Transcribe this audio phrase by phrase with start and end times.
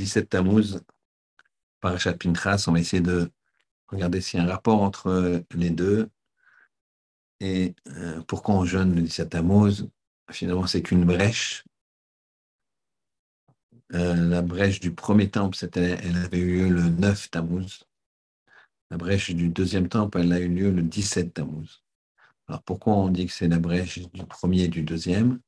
[0.00, 0.80] 17 Tammuz,
[1.80, 2.64] Parashat Pinchas.
[2.66, 3.30] On va essayer de
[3.88, 6.08] regarder s'il y a un rapport entre les deux.
[7.40, 9.88] Et euh, pourquoi on jeûne le 17 Tammuz
[10.30, 11.64] Finalement, c'est qu'une brèche.
[13.92, 17.84] Euh, la brèche du premier temple, elle avait eu lieu le 9 Tammuz.
[18.90, 21.82] La brèche du deuxième temple, elle a eu lieu le 17 Tammuz.
[22.48, 25.40] Alors pourquoi on dit que c'est la brèche du premier et du deuxième?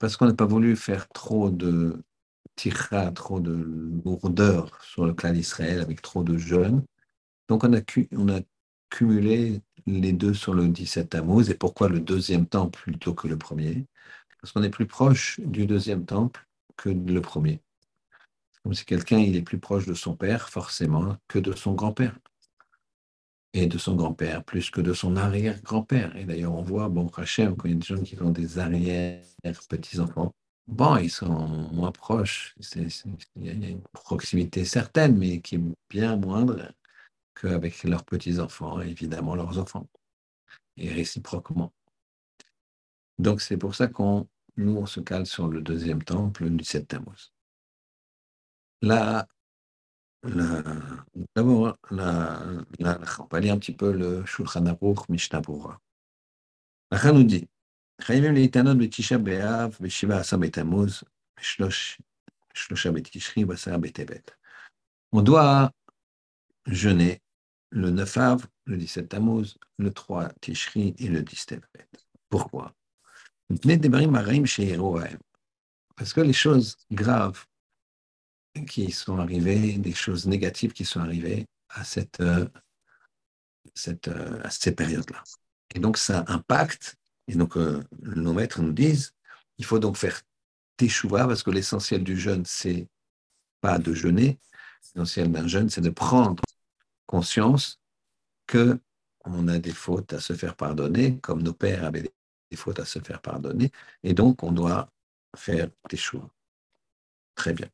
[0.00, 2.02] Parce qu'on n'a pas voulu faire trop de
[2.58, 3.52] tira, trop de
[4.04, 6.84] lourdeur sur le clan d'Israël avec trop de jeunes.
[7.48, 8.40] Donc on a,
[8.90, 11.50] cumulé les deux sur le 17 Tammuz.
[11.50, 13.86] Et pourquoi le deuxième temple plutôt que le premier?
[14.40, 17.60] Parce qu'on est plus proche du deuxième temple que le premier.
[18.62, 22.18] Comme si quelqu'un il est plus proche de son père, forcément, que de son grand-père.
[23.52, 26.16] Et de son grand-père, plus que de son arrière-grand-père.
[26.16, 28.58] Et d'ailleurs, on voit, bon, Hachem, quand il y a des gens qui ont des
[28.58, 30.34] arrière-petits-enfants,
[30.68, 32.54] bon, ils sont moins proches.
[32.74, 35.60] il y a une proximité certaine, mais qui est
[35.90, 36.72] bien moindre
[37.34, 39.88] qu'avec leurs petits-enfants et évidemment leurs enfants,
[40.76, 41.72] et réciproquement.
[43.18, 46.88] Donc c'est pour ça qu'on nous, on se cale sur le deuxième temple du 7
[46.88, 47.32] Tammuz.
[48.82, 49.26] Là,
[51.34, 55.80] d'abord, on va lire un petit peu le Shulchan Aruch Mishnah Bura.
[57.04, 57.48] Nous dit
[58.01, 61.03] חייבים להתענות בתשעה באב, בשבעה עשר בתמוז,
[62.53, 64.31] בשלושה בתשרי ובעשרה בטבת.
[65.15, 65.69] On doit
[66.67, 67.21] jeûner
[67.73, 71.87] le 9 av, le 17 Tammuz, le 3 Tishri et le 10 Tevet.
[72.29, 72.73] Pourquoi
[75.95, 77.45] Parce que les choses graves
[78.67, 82.23] qui sont arrivées, des choses négatives qui sont arrivées à cette,
[83.73, 85.23] cette, à cette période-là.
[85.75, 86.95] Et donc ça impacte,
[87.28, 89.14] et donc euh, nos maîtres nous disent,
[89.58, 90.20] il faut donc faire
[90.76, 92.88] teshuva, parce que l'essentiel du jeûne, c'est
[93.60, 94.40] pas de jeûner,
[94.94, 96.42] l'essentiel d'un jeûne, c'est de prendre
[97.06, 97.80] conscience
[98.46, 98.80] que
[99.24, 102.84] on a des fautes à se faire pardonner, comme nos pères avaient des fautes à
[102.84, 103.70] se faire pardonner,
[104.02, 104.90] et donc on doit
[105.36, 106.30] faire choix.
[107.34, 107.68] Très bien.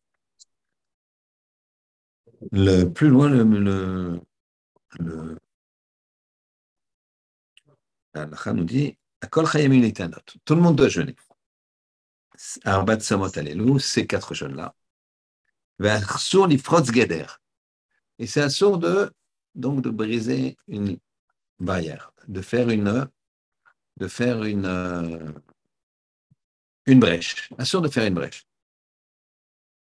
[2.51, 4.21] Le plus loin, le, le,
[4.99, 5.39] le
[8.53, 8.97] nous dit
[9.31, 11.17] tout le monde doit jeûner.
[12.65, 14.75] Arbat Samot ces quatre jeunes-là.
[18.19, 19.13] Et c'est un sourd de
[19.55, 20.99] donc de briser une
[21.59, 23.09] barrière, de faire une,
[23.97, 25.33] de faire une, euh,
[26.87, 27.51] une brèche.
[27.59, 28.47] Assure de faire une brèche.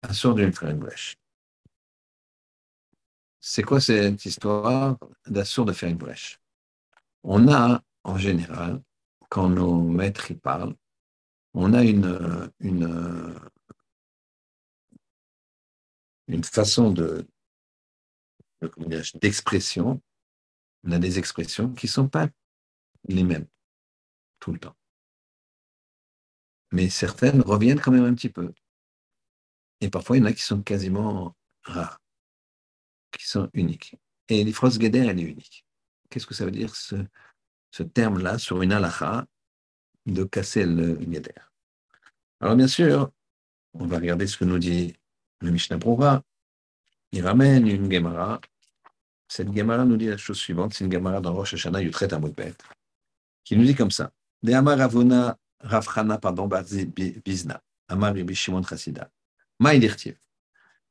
[0.03, 1.17] Assure de faire une brèche.
[3.41, 6.41] C'est quoi cette histoire d'assure de faire une brèche?
[7.23, 8.83] On a, en général,
[9.35, 10.77] quand nos maîtres parlent,
[11.55, 12.21] on a une,
[16.45, 17.27] façon de,
[19.21, 20.01] d'expression,
[20.85, 22.29] on a des expressions qui ne sont pas
[23.09, 23.49] les mêmes
[24.39, 24.77] tout le temps.
[26.71, 28.55] Mais certaines reviennent quand même un petit peu.
[29.81, 32.01] Et parfois, il y en a qui sont quasiment rares,
[33.11, 33.97] qui sont uniques.
[34.29, 35.67] Et l'ifros Geder, elle est unique.
[36.09, 36.77] Qu'est-ce que ça veut dire
[37.75, 39.27] ce terme-là sur une halakha
[40.07, 41.33] de casser le Geder
[42.39, 43.11] Alors, bien sûr,
[43.73, 44.95] on va regarder ce que nous dit
[45.41, 46.23] le Mishnah Prova.
[47.11, 48.41] Il ramène une Gemara
[49.27, 52.55] cette Gemara nous dit la chose suivante, c'est une Gemara dans Rosh Hashanah Yutret Amudbet,
[53.43, 54.13] qui nous dit comme ça.
[54.41, 56.49] De Amar Ravuna Ravchana, pardon,
[57.89, 59.11] Amar Shimon Chassida.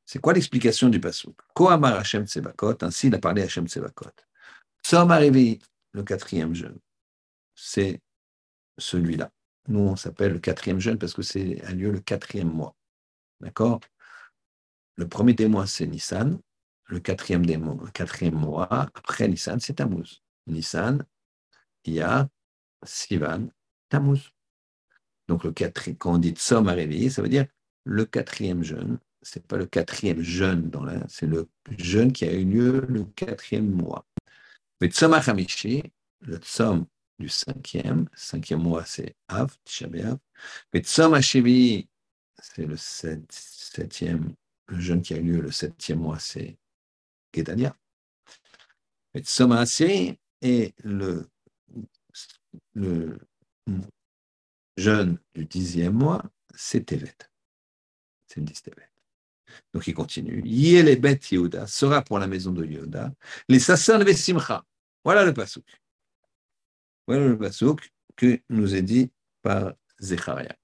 [0.04, 4.10] C'est quoi l'explication du pasuk Ko Amar Hashem Tsevakot, ainsi il a parlé Hashem Tsevakot.
[4.82, 5.60] Tzom arrivé
[5.94, 6.78] le quatrième jeûne,
[7.54, 8.00] c'est
[8.78, 9.30] celui-là.
[9.68, 12.76] Nous, on s'appelle le quatrième jeûne parce que c'est a lieu le quatrième mois.
[13.40, 13.80] D'accord?
[14.96, 16.38] Le premier des mois, c'est Nissan
[16.86, 20.22] le quatrième, des mois, quatrième mois après Nissan, c'est Tammuz.
[20.46, 21.04] Nissan,
[21.84, 22.28] il y a
[22.84, 23.48] Sivan,
[23.88, 24.32] Tammuz.
[25.28, 27.46] Donc, le quatrième, quand on dit Tsom à réveiller, ça veut dire
[27.84, 28.98] le quatrième jeûne.
[29.22, 31.48] Ce n'est pas le quatrième jeûne, dans la, c'est le
[31.78, 34.06] jeûne qui a eu lieu le quatrième mois.
[34.84, 35.82] Mais
[36.20, 36.86] le Tsom
[37.18, 41.88] du cinquième, cinquième mois, c'est Av, Tisha Mais Tsom Hashevi,
[42.38, 44.34] c'est le septième,
[44.66, 46.58] le jeûne qui a eu lieu le septième mois, c'est
[47.34, 47.74] Gedania.
[49.16, 51.30] Tsomaasé est le,
[52.74, 53.18] le
[54.76, 56.22] jeûne du dixième mois,
[56.54, 57.16] c'est Tevet.
[58.26, 58.90] C'est le 10 Tevet.
[59.72, 60.42] Donc il continue.
[60.44, 63.14] Yelebet Yehuda sera pour la maison de Yehuda.
[63.48, 64.62] Les Sassan Simcha.
[65.04, 65.66] Voilà le pasouk.
[67.06, 69.12] Voilà le pasouk que nous est dit
[69.42, 70.56] par Zecharia.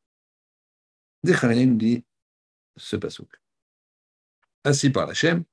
[1.22, 2.04] Zecharia nous dit
[2.76, 3.30] ce pasouk.
[4.64, 5.44] assis par l'Hachem,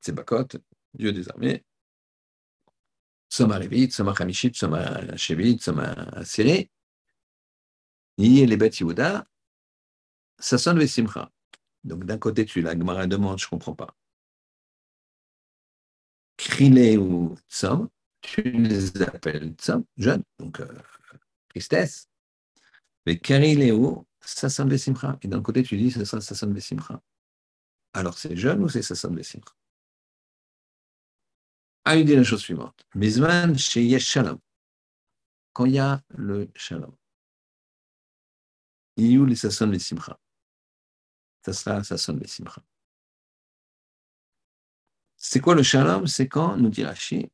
[0.00, 0.58] Tsebakot,
[0.94, 1.64] Dieu des armées,
[3.28, 6.70] Soma Revit, Soma Hamishit, Soma Shevit, Soma Asiri,
[8.18, 9.26] Yé les Bet Yehuda,
[10.38, 11.30] ça sonne Simcha.
[11.84, 13.96] Donc d'un côté, tu la Gemara demande, je ne comprends pas.
[16.36, 17.88] Krile ou Tzom,
[18.22, 20.66] tu les appelles Tzom, jeunes, donc euh,
[21.48, 22.08] tristesse.
[23.04, 25.18] Mais Karile ou Sassan Vesimcha.
[25.22, 27.02] Et d'un côté, tu dis, ce sera Sassan Vesimcha.
[27.92, 29.52] Alors c'est jeune ou c'est Sassan Vesimcha
[31.84, 32.86] a eu dit la chose suivante.
[32.94, 34.38] Mizman chez Shalom.
[35.52, 36.94] Quand il y a le Shalom,
[38.96, 40.18] il y a les Sasson les Simcha?
[41.44, 42.62] Ça sera Sasson les Simcha.
[45.16, 46.06] C'est quoi le Shalom?
[46.06, 47.30] C'est quand, nous dit Rashi,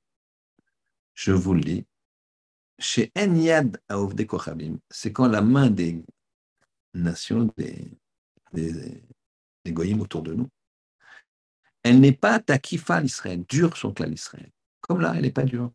[1.19, 1.85] je vous le dis,
[2.79, 6.05] chez Enyad Aovde Kochabim, c'est quand la main des
[6.95, 7.91] nations, des,
[8.53, 9.03] des,
[9.67, 10.49] goyim autour de nous,
[11.83, 14.53] elle n'est pas takifa l'Israël, dure son clan l'Israël.
[14.81, 15.73] Comme là, elle n'est pas dure.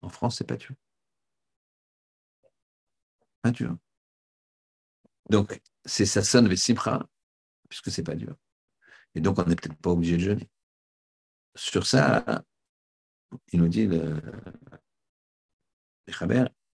[0.00, 0.74] En France, c'est pas dur.
[3.42, 3.76] Pas dur.
[5.28, 7.06] Donc, c'est ça sonne Simcha,
[7.68, 8.34] puisque c'est pas dur.
[9.14, 10.48] Et donc, on n'est peut-être pas obligé de jeûner.
[11.54, 12.42] Sur ça,
[13.52, 14.32] il nous dit le, le.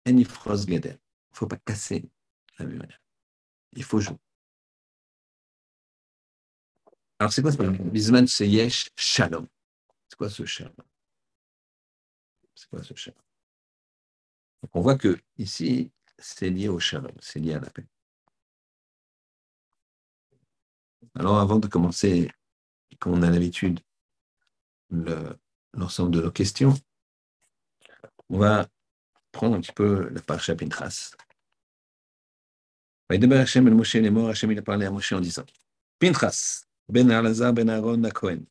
[0.06, 0.24] Il ne
[1.32, 2.10] faut pas casser
[2.58, 2.98] la muraille.
[3.72, 4.16] Il faut jouer.
[7.18, 9.46] Alors, c'est quoi ce Bisman c'est Yesh Shalom.
[10.08, 10.74] C'est quoi ce Shalom?
[12.54, 13.22] C'est quoi ce Shalom?
[14.72, 17.86] On voit que ici, c'est lié au Shalom, c'est lié à la paix.
[21.14, 22.30] Alors, avant de commencer,
[22.98, 23.80] comme on a l'habitude,
[25.74, 26.74] l'ensemble de nos questions,
[28.28, 28.68] on va
[29.32, 31.12] prendre un petit peu la parasha Pintras.
[33.10, 35.44] Hashem il a parlé à Moshe en disant
[35.98, 38.42] Pintras, ben Alazar ben Aaron à Cohen,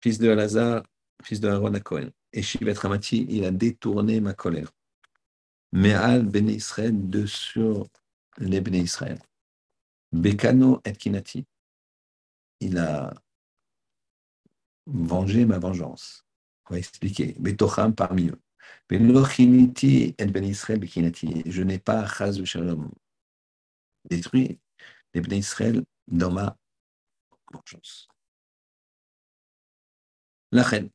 [0.00, 0.82] fils de Alazar,
[1.22, 2.10] fils de Aaron à Cohen.
[2.32, 4.70] Et Shivet Ramati, il a détourné ma colère.
[5.72, 7.88] Mais Al ben Israël de sur
[8.38, 9.18] les ben Israël.
[10.12, 11.44] Bekano et Kinati,
[12.60, 13.12] il a
[14.86, 16.24] vengé ma vengeance.
[16.68, 17.34] On va expliquer.
[17.38, 18.40] Betocham parmi eux.
[18.88, 19.12] Ben.
[21.46, 22.90] Je n'ai pas Chaz Shalom
[24.08, 24.58] détruit
[25.14, 26.56] les ben Israël dans ma
[27.52, 28.08] vengeance.
[30.52, 30.90] La reine,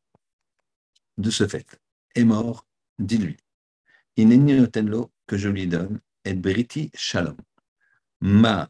[1.17, 1.79] de ce fait,
[2.15, 2.65] est mort,
[2.99, 3.37] dis-lui.
[4.17, 7.37] Ineniotenlo que je lui donne, et briti shalom.
[8.21, 8.69] Ma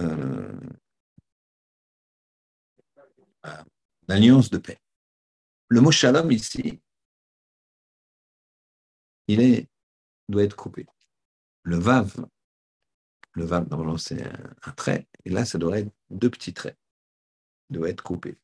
[0.00, 0.58] euh,
[4.08, 4.78] l'alliance de paix.
[5.68, 6.80] Le mot shalom ici,
[9.28, 9.68] il est,
[10.28, 10.86] doit être coupé.
[11.62, 12.26] Le vav,
[13.32, 16.78] le vav, normalement, c'est un, trait, et là, ça doit être deux petits traits
[17.70, 18.38] doit être coupé.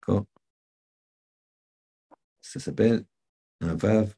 [0.00, 0.26] D'accord?
[2.40, 3.04] Ça s'appelle
[3.60, 4.14] un vav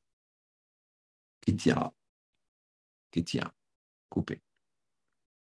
[1.40, 1.94] qui tira.
[3.10, 3.52] Qui tira.
[4.08, 4.40] Coupé.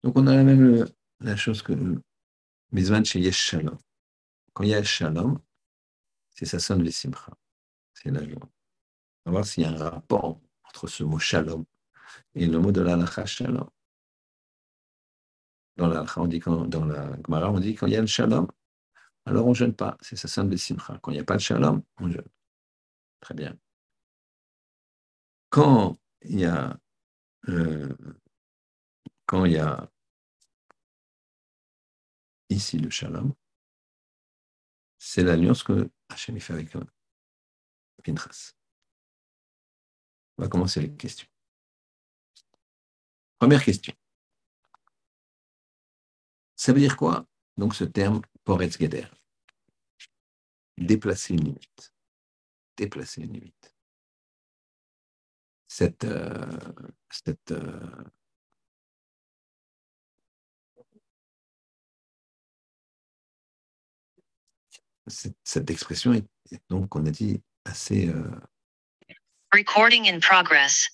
[0.04, 0.86] Donc on a la même
[1.20, 1.74] la chose que
[2.72, 3.78] Mizvan chez Yesh Shalom.
[4.56, 5.38] Quand il y a Shalom,
[6.32, 7.32] c'est ça sonne les simcha.
[7.94, 8.50] C'est la joie.
[9.26, 11.66] On va voir s'il y a un rapport entre ce mot Shalom
[12.34, 13.70] et le mot de la Shalom
[15.78, 18.08] dans la, on dit quand, dans la Gemara, on dit quand il y a le
[18.08, 18.48] shalom,
[19.26, 19.98] alors on ne jeûne pas.
[20.02, 21.00] C'est ça, de simcha.
[21.02, 22.28] Quand il n'y a pas de shalom, on jeûne.
[23.20, 23.58] Très bien.
[25.50, 26.78] Quand il y a,
[27.50, 27.96] euh,
[29.26, 29.90] quand il y a
[32.50, 33.34] ici le shalom,
[35.08, 36.76] c'est l'alliance que Hachem fait avec
[38.04, 38.54] Pinchas.
[40.36, 41.28] On va commencer les questions.
[43.38, 43.94] Première question.
[46.56, 49.06] Ça veut dire quoi Donc ce terme Poretz Geder?
[50.76, 51.94] Déplacer une limite.
[52.76, 53.76] Déplacer une limite.
[55.68, 56.58] Cette, euh,
[57.12, 58.04] cette euh,
[65.08, 66.26] cette, cette, expression est,
[66.70, 68.10] donc, on a dit, assez.
[68.10, 68.40] Euh...
[69.54, 70.90] Recording in progress.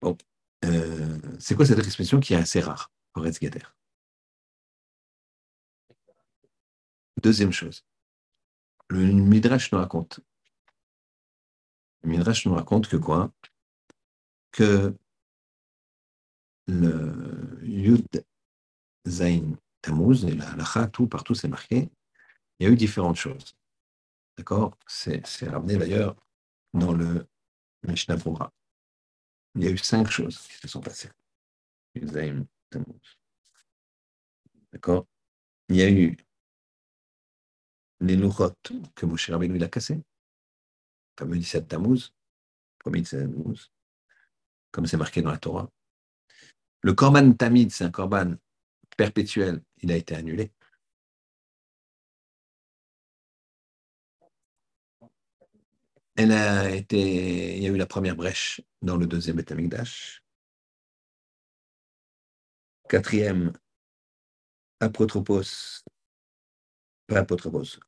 [0.00, 0.16] Bon.
[0.64, 3.62] Euh, c'est quoi cette expression qui est assez rare pour Etzgader
[7.22, 7.84] Deuxième chose,
[8.88, 10.20] le Midrash nous raconte.
[12.02, 13.32] Le Midrash nous raconte que quoi?
[14.52, 14.94] Que
[16.66, 18.24] le Yud
[19.06, 21.88] Zain Tammuz et la Lacha, tout, partout c'est marqué,
[22.58, 23.56] il y a eu différentes choses.
[24.36, 24.76] D'accord?
[24.86, 26.16] C'est ramené d'ailleurs
[26.72, 27.26] dans le
[27.82, 28.52] Mishnah Brura.
[29.54, 31.10] il y a eu cinq choses qui se sont passées.
[34.72, 35.06] D'accord?
[35.68, 36.16] Il y a eu
[38.00, 40.02] les lourotes que Moshe Rabbeinu a cassées,
[41.14, 42.12] comme le 17 Tammuz,
[42.78, 43.70] premier 17 Tammuz,
[44.70, 45.70] comme c'est marqué dans la Torah.
[46.86, 48.36] Le Korban Tamid, c'est un Korban
[48.96, 50.52] perpétuel, il a été annulé.
[56.16, 60.22] Il y a eu la première brèche dans le deuxième Betamikdash.
[62.88, 63.52] Quatrième,
[64.78, 65.42] apotropos,
[67.08, 67.80] pas apotropos,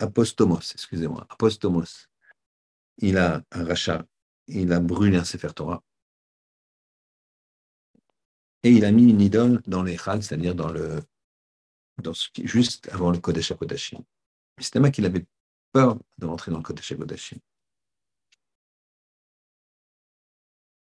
[0.00, 2.08] apostomos, excusez-moi, apostomos.
[2.96, 4.04] Il a un rachat,
[4.48, 5.84] il a brûlé un Sefer Torah.
[8.64, 11.00] Et il a mis une idole dans les Chal, c'est-à-dire dans le,
[12.02, 14.02] dans ce qui, juste avant le Kodesh HaKodashim.
[14.92, 15.24] Qu'il avait
[15.72, 17.38] peur de rentrer dans le Kodesh HaKodashim.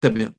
[0.01, 0.35] Très bien.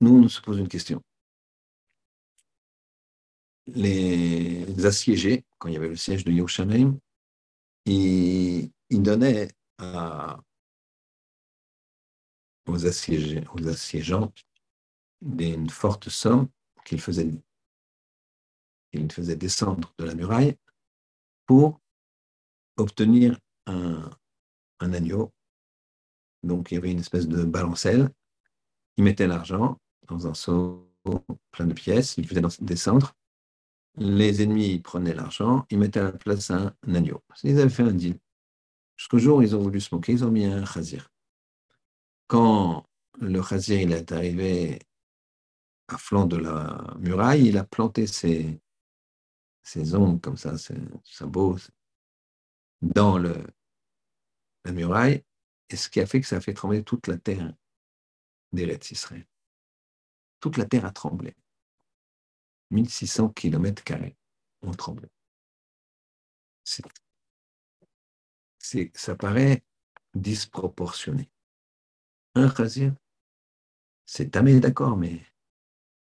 [0.00, 1.02] Nous, on se pose une question.
[3.66, 6.98] Les assiégés, quand il y avait le siège de Yerushalayim,
[7.84, 10.38] ils, ils donnaient à,
[12.66, 14.32] aux, assiégés, aux assiégeants
[15.22, 16.48] une forte somme
[16.84, 17.30] qu'ils faisaient,
[18.92, 20.56] qu'ils faisaient descendre de la muraille
[21.46, 21.80] pour
[22.76, 24.10] obtenir un,
[24.80, 25.32] un agneau.
[26.42, 28.10] Donc il y avait une espèce de balancelle.
[28.96, 30.90] Ils mettaient l'argent dans un seau
[31.50, 33.14] plein de pièces, ils faisaient descendre.
[33.96, 37.22] Les ennemis prenaient l'argent, ils mettaient à la place un, agneau.
[37.42, 38.18] Ils avaient fait un deal.
[38.96, 41.10] Jusqu'au jour ils ont voulu se moquer, ils ont mis un chazir.
[42.30, 42.86] Quand
[43.18, 44.78] le chazir il est arrivé
[45.88, 48.60] à flanc de la muraille, il a planté ses,
[49.64, 51.58] ses ongles comme ça, ses sabots,
[52.82, 53.34] dans le,
[54.64, 55.24] la muraille,
[55.70, 57.52] et ce qui a fait que ça a fait trembler toute la terre
[58.52, 59.26] d'Eretz Israël.
[60.38, 61.34] Toute la terre a tremblé.
[62.70, 64.16] 1600 kilomètres carrés
[64.62, 65.08] ont tremblé.
[68.94, 69.64] Ça paraît
[70.14, 71.28] disproportionné.
[72.34, 72.94] Un chazir,
[74.06, 75.20] c'est tamé, d'accord, mais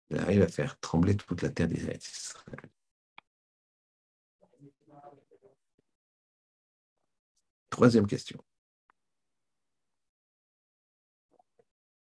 [0.10, 2.62] il arrive à faire trembler toute la terre d'Eretz Israël.
[7.70, 8.44] Troisième question.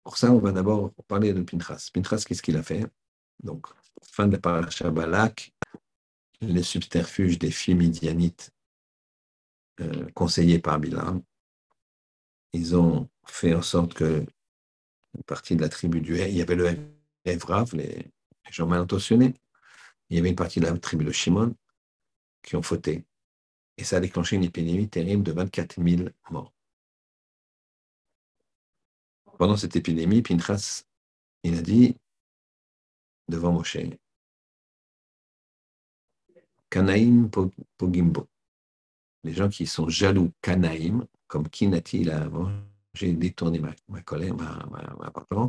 [0.04, 1.90] Pour ça, on va d'abord parler de Pinchas.
[1.94, 2.86] Pinchas, qu'est-ce qu'il a fait?
[3.42, 3.68] Donc,
[4.04, 5.54] fin de la paracha Balak,
[6.42, 8.52] les subterfuges des filles midianites
[9.80, 11.24] euh, conseillés par Bilam,
[12.54, 14.26] ils ont fait en sorte que
[15.16, 16.78] une partie de la tribu du il y avait le
[17.26, 18.12] Evrav, les,
[18.52, 19.34] gens mal intentionnés,
[20.10, 21.56] il y avait une partie de la tribu de Shimon
[22.42, 23.06] qui ont fauté.
[23.78, 26.54] Et ça a déclenché une épidémie terrible de 24 000 morts.
[29.38, 30.84] Pendant cette épidémie, Pinchas,
[31.44, 31.96] il a dit
[33.28, 33.78] devant Moshe,
[36.70, 37.30] Kanaïm
[37.78, 38.28] Pogimbo.
[39.24, 42.30] Les gens qui sont jaloux, Kanaïm, comme Kinati, il a
[42.94, 45.48] j'ai détourné ma, colère, ma, ma, ma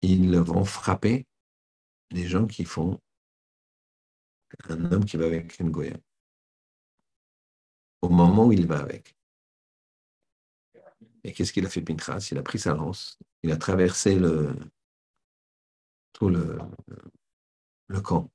[0.00, 1.26] ils vont frapper
[2.10, 2.98] les gens qui font
[4.70, 5.98] un homme qui va avec une goya
[8.00, 9.14] au moment où il va avec.
[11.24, 12.28] Et qu'est-ce qu'il a fait Pinchas?
[12.30, 14.56] Il a pris sa lance, il a traversé le,
[16.14, 16.58] tout le,
[18.02, 18.30] camp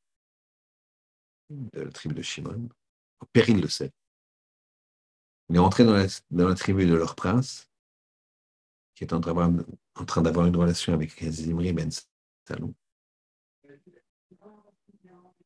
[1.49, 2.69] de la tribu de Shimon,
[3.19, 3.89] au péril de sel.
[5.49, 7.69] Il est rentré dans la, tribu de leur prince,
[8.95, 11.89] qui est en train d'avoir une relation avec Zimri Ben
[12.47, 12.73] Salou.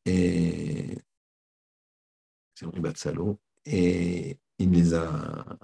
[0.04, 0.98] Et
[2.58, 2.92] Zimri Ben
[3.66, 5.58] et il les a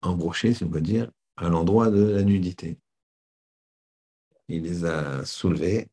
[0.00, 2.78] embrochés, si on peut dire, à l'endroit de la nudité.
[4.48, 5.88] Il les a soulevés.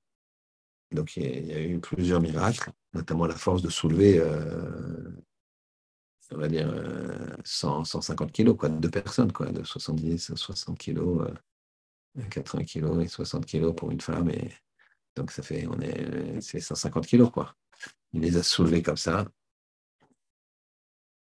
[0.91, 5.11] Donc il y a eu plusieurs miracles, notamment la force de soulever, euh,
[6.31, 6.71] on va dire,
[7.43, 11.27] 100, 150 kilos, quoi, deux personnes, quoi, de 70 à 60 kilos,
[12.29, 14.31] 80 euh, kilos et 60 kilos pour une femme.
[15.15, 17.55] Donc ça fait, on est, c'est 150 kilos, quoi.
[18.13, 19.25] Il les a soulevés comme ça,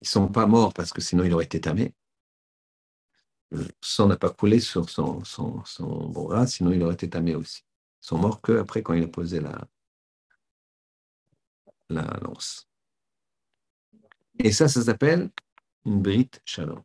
[0.01, 1.93] ils ne sont pas morts parce que sinon il aurait été tamé.
[3.51, 7.35] Le sang n'a pas coulé sur son, son, son bras, sinon il aurait été tamé
[7.35, 7.61] aussi.
[8.01, 9.39] Ils sont morts qu'après quand il a posé
[11.89, 12.67] la lance.
[14.39, 15.29] Et ça, ça s'appelle
[15.85, 16.83] une brite shalom.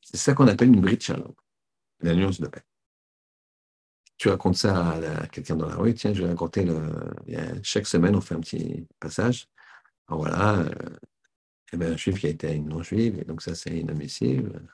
[0.00, 1.34] C'est ça qu'on appelle une brite shalom,
[2.00, 2.62] l'alliance de paix.
[4.16, 6.80] Tu racontes ça à, quelqu'un dans la rue, tiens, je vais raconter le.
[7.62, 9.48] Chaque semaine, on fait un petit passage
[10.08, 10.70] Alors voilà, euh,
[11.72, 14.68] eh ben, un juif qui a été à une non-juive, et donc ça c'est inadmissible.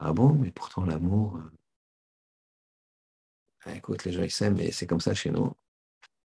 [0.00, 1.50] Ah bon, mais pourtant l'amour, euh,
[3.64, 5.54] ah, écoute, les gens ils s'aiment, et c'est comme ça chez nous.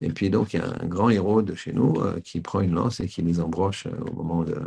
[0.03, 2.61] Et puis donc il y a un grand héros de chez nous euh, qui prend
[2.61, 4.59] une lance et qui les embroche euh, au moment de...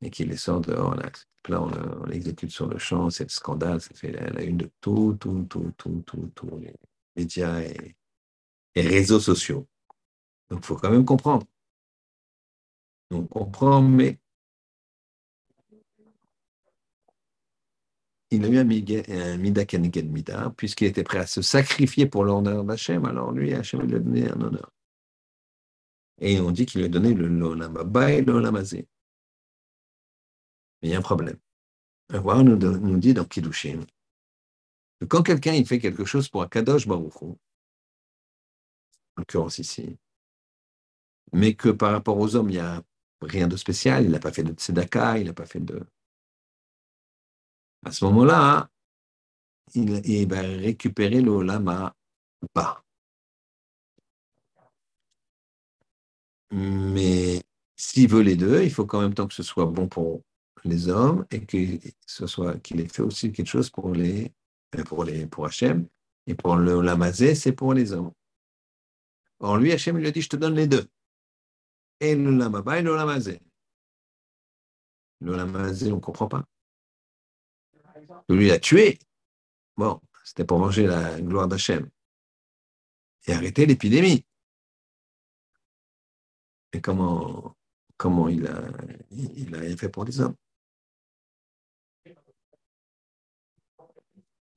[0.00, 0.94] et qui les sort dehors.
[0.94, 1.10] Là,
[1.48, 4.68] Là, on, on l'exécute sur le champ, c'est le scandale, ça fait la, une de
[4.80, 6.74] tout, tout, tout, tout, tout, tous les
[7.14, 7.94] médias et,
[8.74, 9.66] et réseaux sociaux.
[10.50, 11.46] Donc il faut quand même comprendre.
[13.10, 14.18] On comprend, mais
[18.30, 18.64] il a eu un,
[19.38, 23.82] mida keneged mida, puisqu'il était prêt à se sacrifier pour l'honneur d'Hachem, alors lui, Hachem
[23.82, 24.72] lui a donné un honneur.
[26.20, 28.88] Et on dit qu'il lui a donné le l'olam haba et l'olam hazé.
[30.82, 31.38] Mais il y a un problème.
[32.08, 33.80] Un roi nous, dit dans Kiddushin
[35.00, 37.36] que quand quelqu'un il fait quelque chose pour un Kadosh Baruch en
[39.18, 39.98] l'occurrence ici,
[41.32, 42.82] mais que par rapport aux hommes, il n'y a
[43.20, 45.82] rien de spécial, il n'a pas fait de tzedaka, il n'a pas fait de...
[47.86, 48.68] À ce moment-là,
[49.76, 51.92] il, va récupérer l'olam
[52.52, 52.82] bas.
[56.50, 57.40] Mais
[57.76, 60.22] s'il veut les deux, il faut qu'en même temps que ce soit bon pour
[60.64, 64.32] les hommes et que ce soit qu'il ait fait aussi quelque chose pour les
[64.86, 65.86] pour les pour Hachem
[66.26, 68.10] et pour le lamazé, c'est pour les hommes.
[69.38, 70.88] Or lui, Hachem lui a dit, je te donne les deux.
[72.00, 73.40] Et le lamaba et le lamazé.
[75.20, 76.44] Le lamazé, on ne comprend pas.
[78.28, 78.98] Lui, a tué.
[79.76, 81.88] Bon, c'était pour manger la gloire d'Hachem.
[83.26, 84.24] Et arrêter l'épidémie.
[86.72, 87.56] Et comment,
[87.96, 88.62] comment il a,
[89.10, 90.36] il a rien fait pour les hommes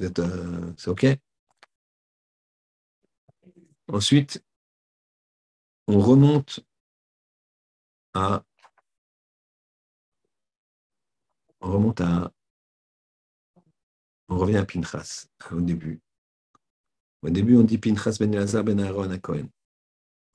[0.01, 1.05] euh, C'est OK?
[3.87, 4.43] Ensuite,
[5.87, 6.59] on remonte
[8.13, 8.43] à.
[11.61, 12.31] On remonte à.
[14.29, 15.99] On revient à Pinchas, au début.
[17.21, 19.49] Au début, on dit Pinchas ben Elazar ben Aaron à Cohen.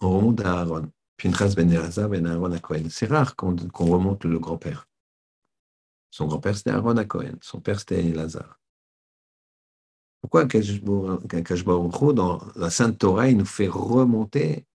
[0.01, 0.91] On remonte à Aaron.
[1.17, 2.89] Pinchas ben Elazar ben Aaron à Cohen.
[2.91, 4.89] C'est rare qu'on remonte le grand-père.
[6.11, 7.37] Son grand-père, c'était Aaron à Cohen.
[7.41, 8.61] Son père, c'était Elazar.
[10.21, 14.67] Pourquoi Kadosh Baruch Hu, dans la Sainte Torah, il nous fait remonter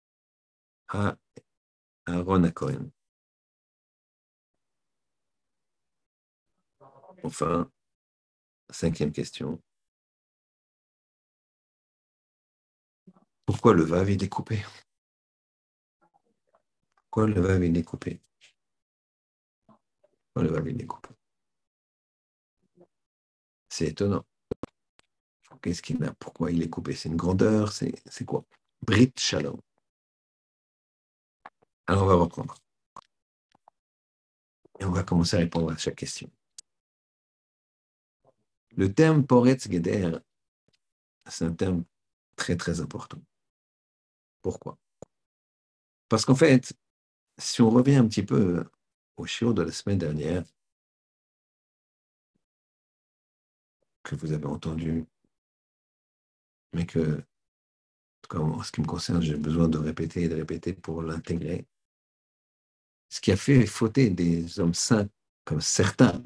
[0.89, 1.17] à
[2.07, 2.91] Aaron à Cohen?
[7.25, 7.71] Enfin,
[8.71, 9.61] cinquième question.
[13.47, 14.63] Pourquoi le Vav est découpé?
[16.97, 18.21] Pourquoi le Vav est découpé?
[19.67, 21.09] Pourquoi le Vav est découpé?
[23.71, 24.25] C'est étonnant.
[25.63, 26.13] Qu'est-ce qu'il a?
[26.15, 26.95] Pourquoi il est coupé?
[26.95, 27.73] C'est une grandeur?
[27.73, 28.45] C'est c'est quoi?
[28.83, 29.61] Brit Shalom.
[31.87, 32.55] Alors on va reprendre.
[34.79, 36.31] Et on va commencer à répondre à chaque question.
[38.79, 40.19] Le terme Poretz Geder,
[41.29, 41.85] c'est un terme
[42.37, 43.21] très très important.
[44.41, 44.79] Pourquoi?
[46.09, 46.73] Parce qu'en fait,
[47.39, 48.65] si on revient un petit peu
[49.17, 50.45] au chiot de la semaine dernière,
[54.05, 55.07] que vous avez entendu,
[56.73, 57.21] mais que,
[58.33, 61.67] en ce qui me concerne, j'ai besoin de répéter et de répéter pour l'intégrer.
[63.09, 65.09] Ce qui a fait fauter des hommes saints,
[65.45, 66.23] comme certains,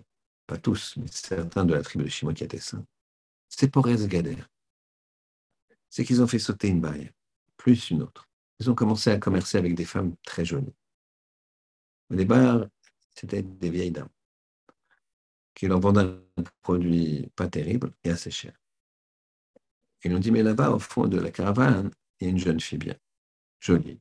[0.58, 2.84] tous, mais certains de la tribu de Shimon qui étaient saints,
[3.48, 4.38] c'est pour Gader.
[5.90, 7.12] C'est qu'ils ont fait sauter une barrière,
[7.56, 8.28] plus une autre.
[8.60, 10.74] Ils ont commencé à commercer avec des femmes très jolies.
[12.10, 12.66] Au départ,
[13.14, 14.08] c'était des vieilles dames
[15.54, 18.52] qui leur vendaient un produit pas terrible et assez cher.
[20.04, 22.60] Ils ont dit, mais là-bas, au fond de la caravane, il y a une jeune
[22.60, 22.96] fille bien,
[23.60, 24.00] jolie,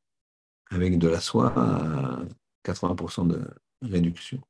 [0.70, 2.24] avec de la soie à
[2.64, 3.48] 80% de
[3.82, 4.42] réduction.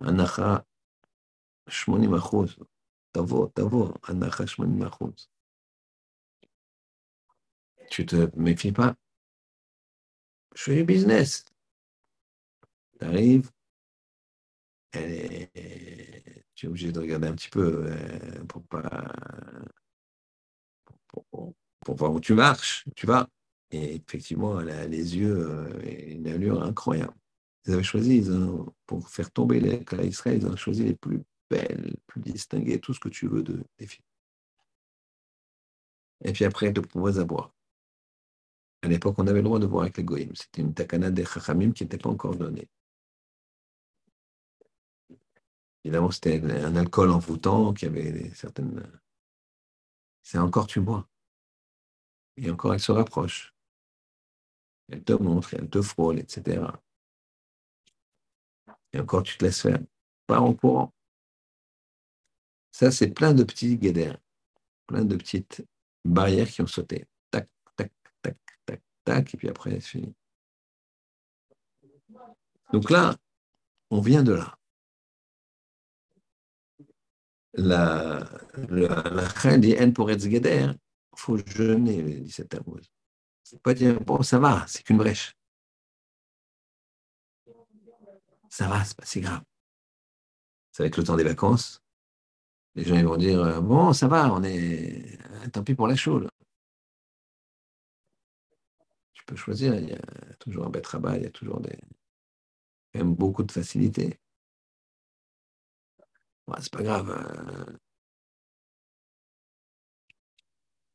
[0.00, 0.64] Un acha
[1.69, 2.55] 80 אחוז.
[3.11, 5.27] תבוא, תבוא, הנחה 80 אחוז.
[7.91, 8.95] Tu te méfies pas.
[10.55, 11.45] Je fais du business.
[12.99, 13.49] Tu arrives,
[14.93, 15.49] et
[16.55, 19.13] tu es obligé de regarder un petit peu euh, pour pas
[21.07, 21.53] pour, pour-
[21.85, 23.27] pour voir où tu marches, tu vas.
[23.71, 27.13] Et effectivement, elle a les yeux euh, et une allure incroyable.
[27.65, 30.95] Ils avaient choisi, ils ont- pour faire tomber les clas Israël, ils ont choisi les
[30.95, 31.21] plus
[32.06, 34.04] plus distinguées, tout ce que tu veux de, des filles.
[36.24, 37.52] Et puis après, de pouvoir à boire.
[38.82, 40.34] À l'époque, on avait le droit de boire avec les goïms.
[40.34, 42.68] C'était une takana des chachamim qui n'était pas encore donnée.
[45.84, 48.82] Évidemment, c'était un alcool envoûtant qui avait certaines.
[50.22, 51.08] C'est encore tu bois.
[52.36, 53.54] Et encore, elle se rapproche.
[54.88, 56.64] Elle te montre, elle te frôle, etc.
[58.92, 59.78] Et encore, tu te laisses faire.
[60.26, 60.92] Pars en courant.
[62.72, 64.18] Ça, c'est plein de petits guédères,
[64.86, 65.64] plein de petites
[66.04, 67.06] barrières qui ont sauté.
[67.30, 70.14] Tac, tac, tac, tac, tac, et puis après, c'est fini.
[72.72, 73.14] Donc là,
[73.90, 74.58] on vient de là.
[77.54, 78.26] La,
[78.70, 80.74] la, dit N pour être il
[81.14, 82.90] faut jeûner le 17 août.
[83.42, 85.36] C'est pas dire, bon, ça va, c'est qu'une brèche.
[88.48, 89.42] Ça va, c'est pas si grave.
[90.70, 91.81] C'est avec le temps des vacances.
[92.74, 95.18] Les gens ils vont dire, euh, bon, ça va, on est.
[95.52, 96.28] Tant pis pour la chaude.
[99.14, 99.98] Tu peux choisir, il y a
[100.38, 101.78] toujours un bête rabat, il y a toujours des.
[102.94, 104.18] Même beaucoup de facilité.
[106.60, 107.10] C'est pas grave.
[107.10, 107.72] Euh.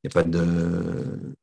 [0.03, 1.35] Il n'y a pas de.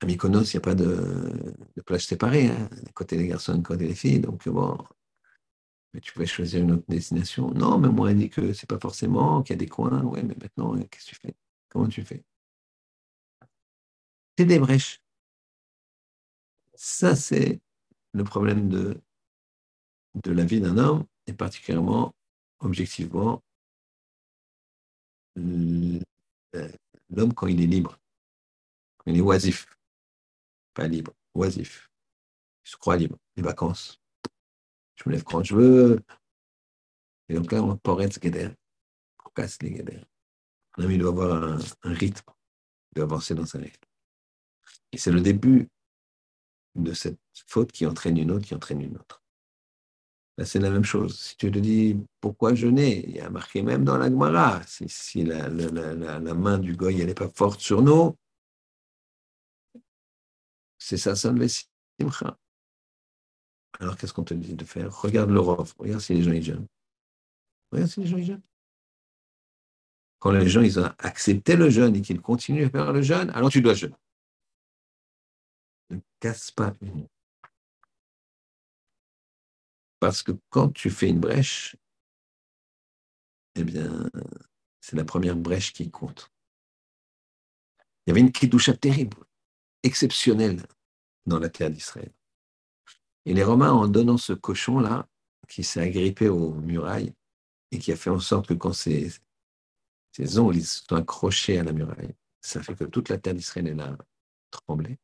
[0.00, 1.54] À Mykonos, il n'y a pas de,
[1.86, 4.20] plage séparée, hein, côté des garçons, côté des filles.
[4.20, 4.76] Donc, bon,
[5.92, 7.50] mais tu pouvais choisir une autre destination.
[7.52, 10.02] Non, mais moi, elle dit que c'est pas forcément, qu'il y a des coins.
[10.04, 11.34] Ouais, mais maintenant, qu'est-ce que tu fais?
[11.68, 12.24] Comment tu fais?
[14.38, 15.00] C'est des brèches.
[16.74, 17.60] Ça, c'est
[18.12, 19.00] le problème de,
[20.14, 22.14] de la vie d'un homme, et particulièrement,
[22.60, 23.42] objectivement,
[25.36, 26.02] l'homme
[27.34, 27.98] quand il est libre,
[28.98, 29.66] quand il est oisif,
[30.74, 31.90] pas libre, oisif,
[32.64, 34.01] il se croit libre, les vacances,
[35.02, 36.00] je me lève quand je veux,
[37.28, 38.54] et donc là, on pourrait être guédère,
[39.24, 40.04] on casse les guédères.
[40.76, 42.30] Un homme, il doit avoir un, un rythme,
[42.90, 43.86] il doit avancer dans sa rythme.
[44.92, 45.68] Et c'est le début
[46.74, 49.22] de cette faute qui entraîne une autre, qui entraîne une autre.
[50.38, 51.18] Là, c'est la même chose.
[51.18, 54.88] Si tu te dis pourquoi jeûner, il y a marqué même dans la Gemara, si,
[54.88, 58.16] si la, la, la, la, main du goy n'est pas forte sur nous,
[60.78, 62.38] c'est ça, ça le simcha.
[63.80, 64.94] Alors qu'est-ce qu'on te dit de faire?
[65.00, 66.66] Regarde l'Europe, regarde si les gens y jeûnent.
[67.70, 68.42] Regarde si les gens y jeûnent.
[70.18, 73.30] Quand les gens ils ont accepté le jeûne et qu'ils continuent à faire le jeûne,
[73.30, 73.96] alors tu dois jeûner.
[75.90, 77.08] Ne casse pas une.
[79.98, 81.76] Parce que quand tu fais une brèche,
[83.54, 84.08] eh bien,
[84.80, 86.30] c'est la première brèche qui compte.
[88.06, 89.16] Il y avait une kidoucha terrible,
[89.82, 90.66] exceptionnelle
[91.26, 92.12] dans la terre d'Israël.
[93.24, 95.08] Et les Romains, en donnant ce cochon-là,
[95.48, 97.12] qui s'est agrippé aux murailles
[97.70, 99.12] et qui a fait en sorte que quand ses,
[100.38, 103.96] ongles sont accrochés à la muraille, ça fait que toute la terre d'Israël a
[104.50, 104.98] tremblé,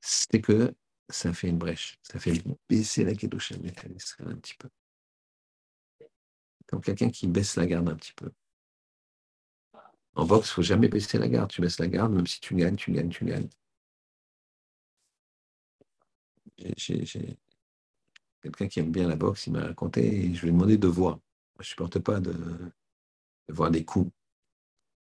[0.00, 0.74] c'est que
[1.08, 1.98] ça fait une brèche.
[2.02, 4.68] Ça fait baisser la Kedusha d'Israël un petit peu.
[6.66, 8.30] Comme quelqu'un qui baisse la garde un petit peu.
[10.14, 11.50] En boxe, il ne faut jamais baisser la garde.
[11.50, 13.48] Tu baisses la garde, même si tu gagnes, tu gagnes, tu gagnes.
[16.58, 17.38] J'ai
[18.42, 20.88] quelqu'un qui aime bien la boxe, il m'a raconté, et je lui ai demandé de
[20.88, 21.18] voir.
[21.58, 22.34] Je ne supporte pas de,
[23.48, 24.10] voir des coups.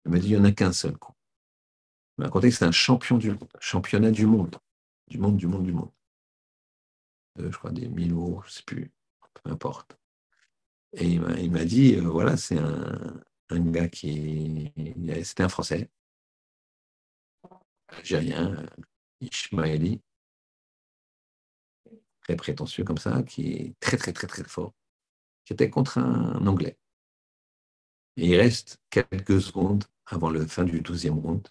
[0.05, 1.13] Il m'a dit, il n'y en a qu'un seul coup.
[2.17, 4.55] Il m'a raconté que c'est un champion du championnat du monde
[5.07, 5.91] du monde, du monde, du monde.
[7.37, 8.91] Je crois des euros, je ne sais plus,
[9.33, 9.97] peu importe.
[10.93, 14.71] Et il m'a dit, euh, voilà, c'est un, un, gars qui...
[15.23, 15.89] C'était un Français,
[17.89, 18.65] algérien,
[19.19, 20.01] Ishmaeli,
[22.25, 24.73] très prétentieux comme ça, qui est très, très, très, très fort,
[25.45, 26.77] qui était contre un Anglais.
[28.17, 31.47] Et il reste quelques secondes avant la fin du 12e round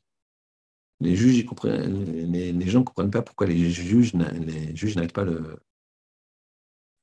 [1.00, 5.58] les juges, les, gens ne comprennent pas pourquoi les juges, les juges n'arrêtent pas le,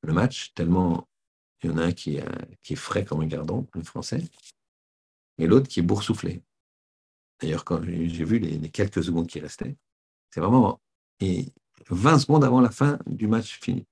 [0.02, 1.08] le match, tellement
[1.64, 2.20] il y en a un qui,
[2.64, 4.24] qui est frais comme un gardon, le français,
[5.38, 6.42] et l'autre qui est boursouflé.
[7.40, 9.76] D'ailleurs, quand j'ai vu les, quelques secondes qui restaient,
[10.32, 10.82] c'est vraiment
[11.20, 11.54] et
[11.90, 13.86] 20 secondes avant la fin du match fini.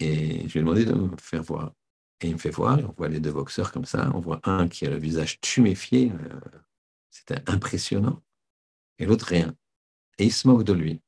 [0.00, 1.72] Et je lui ai demandé de me faire voir.
[2.20, 4.68] Et il me fait voir, on voit les deux boxeurs comme ça, on voit un
[4.68, 6.40] qui a le visage tuméfié, euh,
[7.10, 8.22] c'était impressionnant
[8.98, 9.54] et l'autre rien.
[10.18, 11.02] Et il se moque de lui.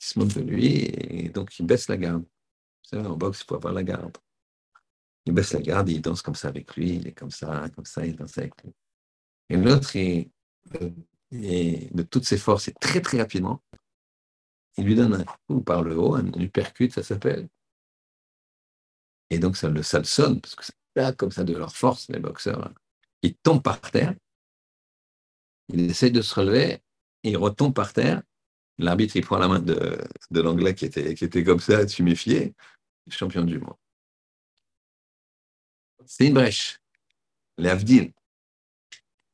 [0.00, 2.22] Il se moque de lui et donc il baisse la garde.
[2.22, 4.16] Vous savez, en boxe, il faut avoir la garde.
[5.26, 7.84] Il baisse la garde, il danse comme ça avec lui, il est comme ça, comme
[7.84, 8.72] ça, il danse avec lui.
[9.50, 10.30] Et l'autre, il,
[11.30, 13.62] de toutes ses forces, et très très rapidement,
[14.76, 17.48] il lui donne un coup par le haut, un uppercut, ça s'appelle.
[19.30, 22.08] Et donc ça le, ça sonne, parce que c'est là comme ça de leur force,
[22.08, 22.72] les boxeurs.
[23.22, 24.14] Ils tombent par terre,
[25.68, 26.82] il essaie de se relever,
[27.22, 28.22] il retombe par terre.
[28.78, 32.54] L'arbitre, il prend la main de, l'anglais qui était, qui était comme ça, tuméfié,
[33.08, 33.76] champion du monde.
[36.06, 36.80] C'est une brèche.
[37.58, 38.12] L'Avdil,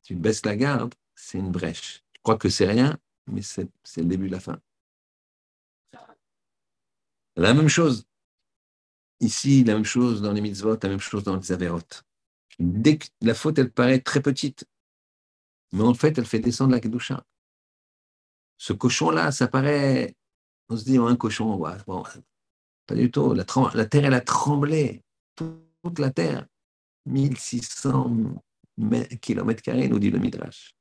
[0.02, 2.02] tu baisses la garde, c'est une brèche.
[2.14, 4.60] Je crois que c'est rien, mais c'est le début de la fin.
[7.36, 8.06] La même chose.
[9.20, 12.04] Ici, la même chose dans les mitzvot, la même chose dans les avérotes.
[13.20, 14.66] La faute, elle paraît très petite,
[15.72, 17.24] mais en fait, elle fait descendre la kedusha.
[18.58, 20.14] Ce cochon-là, ça paraît,
[20.70, 22.04] on se dit, oh, un cochon, bon,
[22.86, 23.34] pas du tout.
[23.34, 23.44] La,
[23.74, 25.02] la terre, elle a tremblé,
[25.36, 26.46] toute la terre.
[27.06, 28.42] 1600
[29.20, 30.74] km carrés, nous dit le Midrash.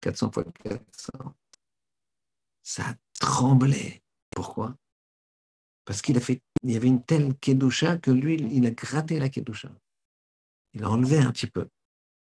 [0.00, 1.34] 400 fois 400.
[2.62, 4.02] Ça a tremblé.
[4.30, 4.76] Pourquoi?
[5.84, 9.18] Parce qu'il a fait, il y avait une telle kedusha que lui, il a gratté
[9.18, 9.70] la kedusha.
[10.74, 11.68] Il a enlevé un petit peu.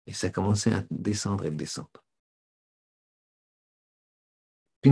[0.07, 1.91] Et ça a commencé à descendre et descendre.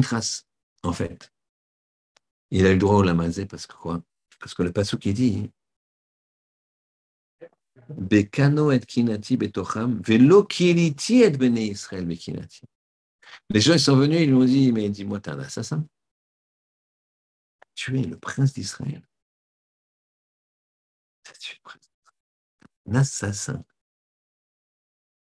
[0.02, 0.46] Trace,
[0.84, 1.32] en fait.
[2.50, 4.00] Il a eu le droit au lamazé parce que quoi?
[4.38, 5.50] Parce que le passou qui dit
[7.88, 12.62] Bekano et kinati betocham, velo kiliti et bene Israël bekinati.
[13.50, 15.84] Les gens ils sont venus, ils lui ont dit Mais dis-moi, t'es un assassin?
[17.80, 19.02] Tu es le prince d'Israël.
[21.40, 21.90] Tu es le prince
[22.86, 23.64] un assassin.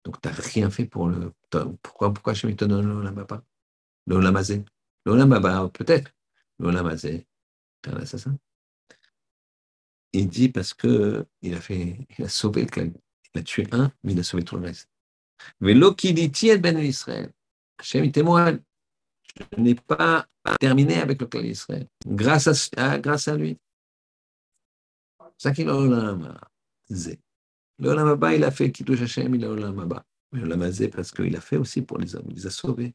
[0.04, 1.34] Donc, tu n'as rien fait pour le.
[1.82, 3.44] Pourquoi, pourquoi je te donne l'Olamaba
[4.06, 4.64] L'Olamazé
[5.04, 6.12] L'Olamaba, peut-être.
[6.60, 7.26] L'Olamazé,
[7.82, 8.38] tu es un assassin.
[10.12, 12.94] Il dit parce que il a fait, il a sauvé le
[13.34, 14.88] Il a tué un, mais il a sauvé tout le reste.
[15.60, 17.34] Mais l'Okiditi ben Israël.
[17.80, 18.62] Hachem, il témoigne.
[19.58, 20.26] N'ai pas
[20.60, 21.88] terminé avec le clan d'Israël.
[22.06, 23.58] Grâce à, grâce à lui.
[25.38, 25.80] Ça qu'il a le
[27.90, 30.06] Olam il a fait Kiddush Hashem, il a Olam Abba.
[30.32, 32.94] Mais Olam Hazé, parce qu'il a fait aussi pour les hommes, il les a sauvés.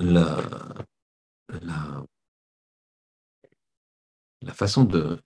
[0.00, 0.40] La,
[1.48, 2.04] la,
[4.42, 5.20] la façon de,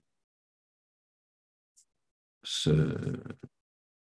[2.43, 2.71] se,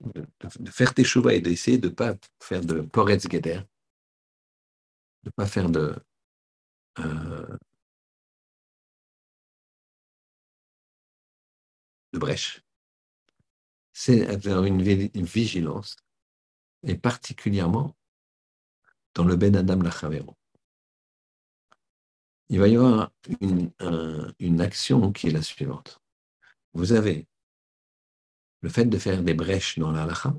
[0.01, 3.61] de, faire tes chouvas et d'essayer de ne pas faire de poretz geder,
[5.23, 5.95] de ne pas faire de,
[7.01, 7.59] euh,
[12.13, 12.63] de brèche,
[13.93, 15.97] c'est avoir une, vigilance,
[16.85, 17.97] et particulièrement
[19.15, 20.37] dans le Ben Adam Lachavero.
[22.51, 23.71] Il va y avoir une,
[24.39, 26.01] une action qui est la suivante.
[26.73, 27.27] Vous avez
[28.61, 30.35] le fait de faire des brèches dans l'Alacha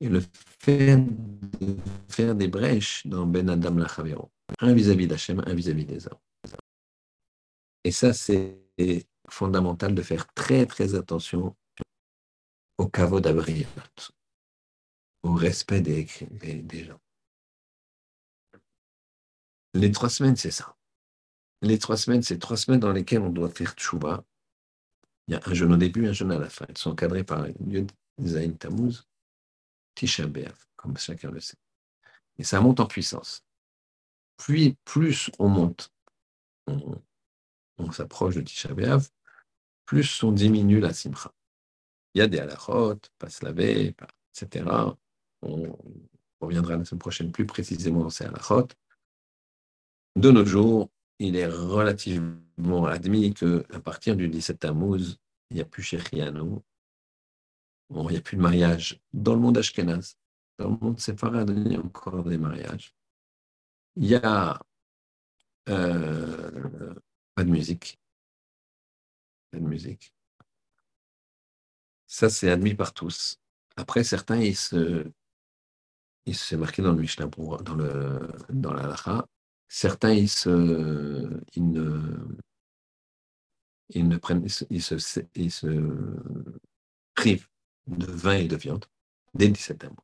[0.00, 0.22] et le
[0.58, 1.76] fait de
[2.08, 4.30] faire des brèches dans Ben Adam Lachavero.
[4.60, 6.18] Un vis-à-vis d'Hachem, un vis-à-vis des hommes.
[7.84, 8.58] Et ça, c'est
[9.28, 11.56] fondamental de faire très très attention
[12.78, 13.66] au caveau d'abril,
[15.22, 17.00] au respect des, des, gens.
[19.74, 20.76] Les trois semaines, c'est ça.
[21.62, 24.24] Les trois semaines, c'est trois semaines dans lesquelles on doit faire tchouba.
[25.30, 26.66] Il y a un jeûne au début, un jeûne à la fin.
[26.68, 29.06] Elles sont encadrées par Yud Zain Tammuz,
[29.94, 30.24] Tisha
[30.74, 31.56] comme chacun le sait.
[32.38, 33.44] Et ça monte en puissance.
[34.38, 35.92] Puis, plus on monte,
[36.66, 38.70] on, s'approche de Tisha
[39.84, 41.32] plus on diminue la simcha.
[42.14, 43.94] Il y a des halachot, pas se laver,
[44.34, 44.68] etc.
[45.42, 45.78] On
[46.40, 48.66] reviendra la semaine prochaine plus précisément dans ces halachot.
[50.16, 50.90] De nos jours,
[51.20, 55.18] il est relativement admis qu'à partir du 17 Tammuz,
[55.50, 56.58] il n'y a plus Shechianu,
[57.90, 60.16] il n'y a plus de mariage dans le monde ashkenaz.
[60.58, 62.94] Dans le monde séfarade, il y a encore des mariages.
[63.96, 64.60] Il n'y a
[65.68, 66.94] euh,
[67.34, 68.00] pas de musique
[69.52, 70.14] de musique.
[72.06, 73.38] Ça, c'est admis par tous.
[73.76, 75.10] Après, certains, ils se,
[76.26, 78.86] ils se marqué dans le Mishnah, dans le, dans la
[79.72, 80.48] Certains, ils se,
[81.56, 82.36] ne,
[84.16, 84.96] prennent, ils se,
[87.14, 87.48] privent
[87.86, 88.84] de vin et de viande
[89.32, 89.96] dès le 17 août.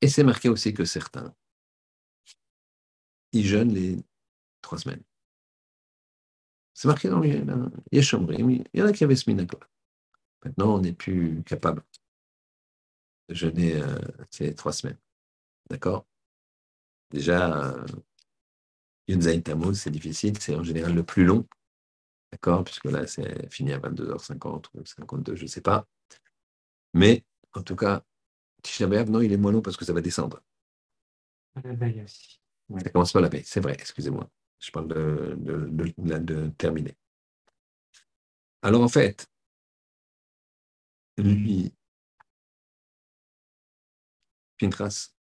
[0.00, 1.34] Et c'est marqué aussi que certains,
[3.32, 3.96] ils jeûnent les
[4.62, 5.02] trois semaines.
[6.72, 7.42] C'est marqué dans les
[7.90, 9.68] Il y en a qui avaient ce minagol.
[10.44, 11.82] Maintenant, on n'est plus capable
[13.28, 13.98] de jeûner euh,
[14.30, 14.98] ces trois semaines.
[15.68, 16.06] D'accord?
[17.10, 17.86] Déjà, euh,
[19.08, 21.46] Yunzaïn Tammuz, c'est difficile, c'est en général le plus long.
[22.32, 25.86] D'accord Puisque là, c'est fini à 22h50 ou 52, je ne sais pas.
[26.94, 28.04] Mais, en tout cas,
[28.62, 30.42] Tisha non, il est moins long parce que ça va descendre.
[31.64, 32.40] La veille aussi.
[32.78, 34.30] Ça commence pas la veille, c'est vrai, excusez-moi.
[34.60, 36.96] Je parle de, de, de, de terminer.
[38.62, 39.26] Alors en fait,
[41.18, 41.74] lui,
[44.58, 45.14] Pintras,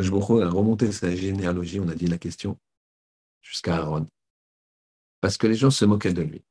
[0.00, 0.10] je
[0.42, 2.58] a remonté sa généalogie, on a dit la question,
[3.42, 4.06] jusqu'à Aaron.
[5.20, 6.42] Parce que les gens se moquaient de lui.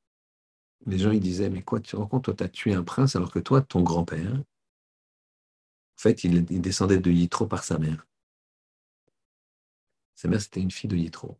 [0.86, 2.84] Les gens, ils disaient, mais quoi, tu te rends compte, toi, tu as tué un
[2.84, 4.44] prince, alors que toi, ton grand-père, en
[5.98, 8.08] fait, il, descendait de Yitro par sa mère.
[10.16, 11.38] Sa mère, c'était une fille de Yitro.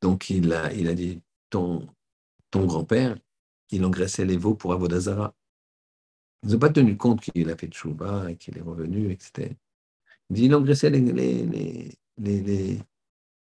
[0.00, 1.88] Donc, il a, il a dit, ton,
[2.50, 3.16] ton grand-père,
[3.70, 5.34] il engraissait les veaux pour Avodazara.
[6.42, 9.56] Ils n'ont pas tenu compte qu'il a fait Tchouba et qu'il est revenu, etc.
[10.30, 12.78] Il il engraissait les, les, les,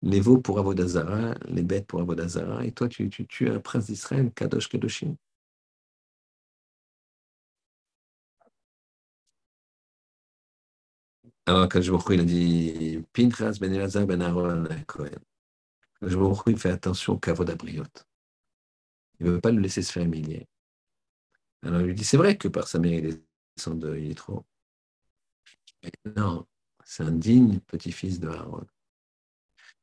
[0.01, 4.31] les, veaux pour Avodazara, les bêtes pour Avodazara, et toi, tu, tu un prince d'Israël,
[4.33, 5.15] Kadosh Kadoshim.
[11.47, 15.09] Alors, quand il a dit Pinchas ben Elazar ben Aaron Cohen.
[16.47, 17.83] Il fait attention au caveau d'Abriot.
[19.19, 20.47] Il ne veut pas le laisser se faire humilier.
[21.63, 24.45] Alors, il lui dit C'est vrai que par sa mère, il est de Yitro.
[25.83, 26.45] Mais non,
[26.85, 28.65] c'est un digne petit-fils de Aaron.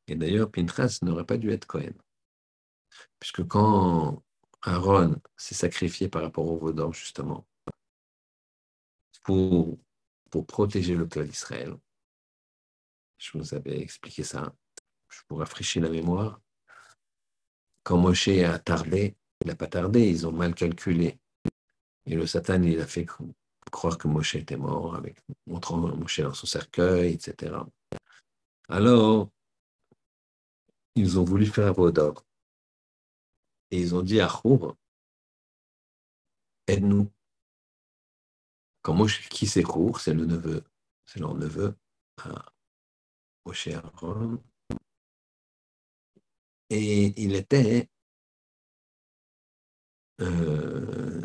[0.06, 1.92] Et d'ailleurs, Pinchas n'aurait pas dû être Cohen.
[3.18, 4.22] Puisque quand
[4.62, 7.46] Aaron s'est sacrifié par rapport au Vaudor, justement,
[9.22, 9.78] pour
[10.46, 11.76] protéger le clan d'Israël.
[13.18, 14.52] Je vous avais expliqué ça.
[15.08, 16.40] Je vous rafraîchir la mémoire.
[17.82, 21.18] Quand Moshe a tardé, il n'a pas tardé, ils ont mal calculé.
[22.06, 23.06] Et le Satan, il a fait
[23.72, 27.56] croire que Moshe était mort, avec, montrant Moshe dans son cercueil, etc.
[28.68, 29.30] Alors,
[30.94, 32.24] ils ont voulu faire un d'or.
[33.72, 34.76] Et ils ont dit à Chour,
[36.68, 37.10] aide-nous.
[38.82, 39.64] Quand Moshe, qui c'est
[39.98, 40.62] c'est le neveu,
[41.06, 41.74] c'est leur neveu
[43.46, 44.42] Moshe Aaron.
[46.70, 47.88] Et il était
[50.20, 51.21] euh,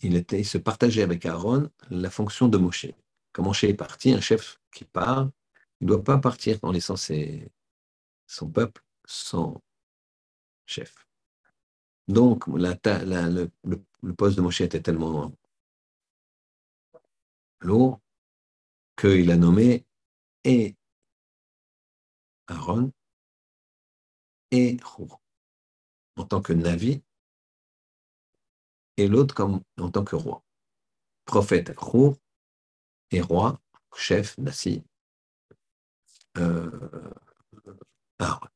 [0.00, 2.86] il, se partageait avec Aaron la fonction de Moshe.
[3.32, 5.30] Quand Moshe est parti, un chef qui part,
[5.80, 9.62] il ne doit pas partir en laissant son peuple sans
[10.66, 11.06] chef.
[12.08, 15.32] Donc, le, poste de Moshe était tellement
[17.60, 18.00] lourd
[18.96, 19.84] qu'il a nommé
[20.44, 20.76] et
[22.46, 22.92] Aaron
[24.52, 25.20] et Rour
[26.16, 27.02] en tant que Navi
[28.96, 30.42] et l'autre comme en tant que roi.
[31.24, 32.16] Prophète Rour
[33.10, 33.60] et roi,
[33.94, 34.84] chef, Nassi,
[36.38, 36.70] euh,
[38.18, 38.46] Aaron.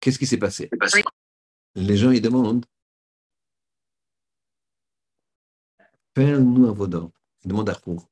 [0.00, 0.68] Qu'est-ce qui s'est passé?
[1.74, 2.66] Les gens, ils demandent
[6.14, 7.10] Fais-nous un vaudin.
[7.42, 8.10] Ils demandent à Rour.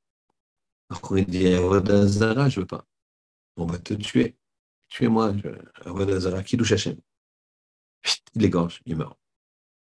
[0.88, 2.86] Rour, il dit Avodazara, je ne veux pas.
[3.56, 4.36] On va te tuer.
[4.88, 5.34] Tuez-moi,
[5.84, 6.98] Avodazara, touche Hachem?
[8.34, 9.18] Il égorge, il meurt.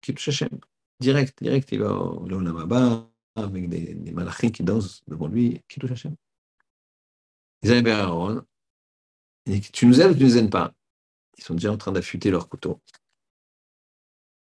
[0.02, 0.60] Touche Hachem.
[1.00, 5.62] Direct, direct, il va au Lamaba avec des, des malachim qui dansent devant lui.
[5.68, 6.16] touche Hachem.
[7.64, 8.44] Ils arrivent à Aaron.
[9.46, 10.74] Il dit Tu nous aimes ou tu ne nous aimes pas
[11.38, 12.82] Ils sont déjà en train d'affûter leur couteau.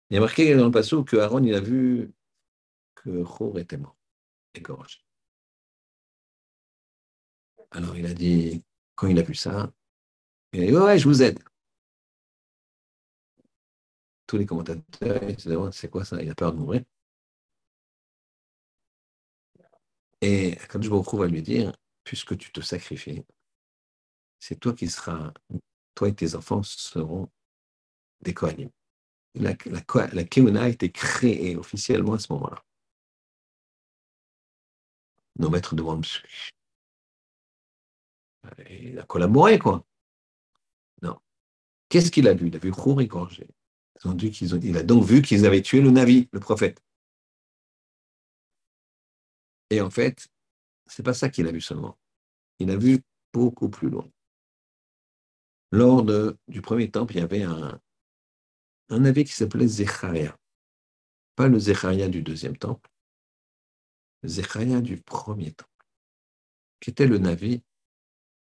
[0.10, 2.14] Il a marqué dans le passage que Aaron, il a vu
[2.96, 3.98] que Chour était mort,
[4.54, 5.00] égorgé.
[7.72, 8.64] Alors il a dit,
[8.96, 9.72] quand il a vu ça,
[10.54, 11.40] il a dit, ouais, je vous aide.
[14.28, 16.84] Tous les commentateurs, ils se demandent, c'est quoi ça Il a peur de mourir.
[20.22, 21.72] Et quand je me à lui dire,
[22.04, 23.24] puisque tu te sacrifies,
[24.40, 25.34] c'est toi qui seras,
[25.96, 27.30] toi et tes enfants seront
[28.22, 28.70] des Kohanim
[29.40, 32.64] la, la, a été créée officiellement à ce moment-là.
[35.40, 36.06] Nos maîtres demandent
[38.70, 39.86] il a collaboré, quoi.
[41.02, 41.20] Non.
[41.90, 42.48] Qu'est-ce qu'il a vu?
[42.48, 43.48] Il a vu Khour égorgé.
[44.06, 46.82] Il a donc vu qu'ils avaient tué le Navi, le prophète.
[49.70, 50.28] Et en fait,
[50.86, 51.98] c'est pas ça qu'il a vu seulement.
[52.60, 53.02] Il a vu
[53.34, 54.10] beaucoup plus loin.
[55.72, 56.06] Lors
[56.48, 57.80] du premier temple, il y avait un,
[58.90, 60.38] un Navi qui s'appelait Zecharia.
[61.36, 62.90] Pas le Zecharia du deuxième temple,
[64.24, 65.86] le Zecharia du premier temple,
[66.80, 67.62] qui était le Navi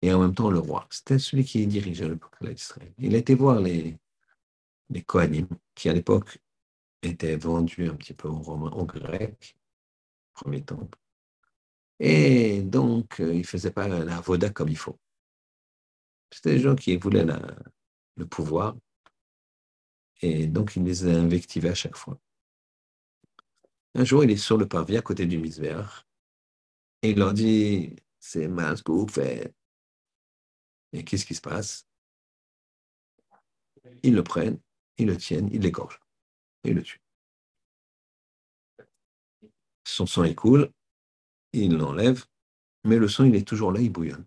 [0.01, 0.87] et en même temps le roi.
[0.89, 2.91] C'était celui qui dirigeait le peuple d'Israël.
[2.97, 3.97] Il a été voir les,
[4.91, 6.37] les Kohanim, qui à l'époque
[7.01, 9.57] étaient vendus un petit peu aux Romains, aux Grecs,
[10.33, 10.97] premier temple.
[11.99, 14.99] Et donc, euh, il ne faisait pas la voda comme il faut.
[16.31, 17.25] C'était des gens qui voulaient
[18.15, 18.75] le pouvoir,
[20.21, 22.19] et donc, il les a invectivés à chaque fois.
[23.95, 26.05] Un jour, il est sur le parvis à côté du misbéach.
[27.01, 29.53] Et il leur dit, c'est mal ce que vous faites.
[30.93, 31.87] Et qu'est-ce qui se passe?
[34.03, 34.59] Ils le prennent,
[35.01, 35.99] ils le tiennent, ils l'égorgent.
[36.63, 37.01] Ils le tuent.
[39.83, 40.71] Son sang est coule,
[41.53, 42.25] ils l'enlèvent,
[42.83, 44.25] mais le sang, il est toujours là, il bouillonne.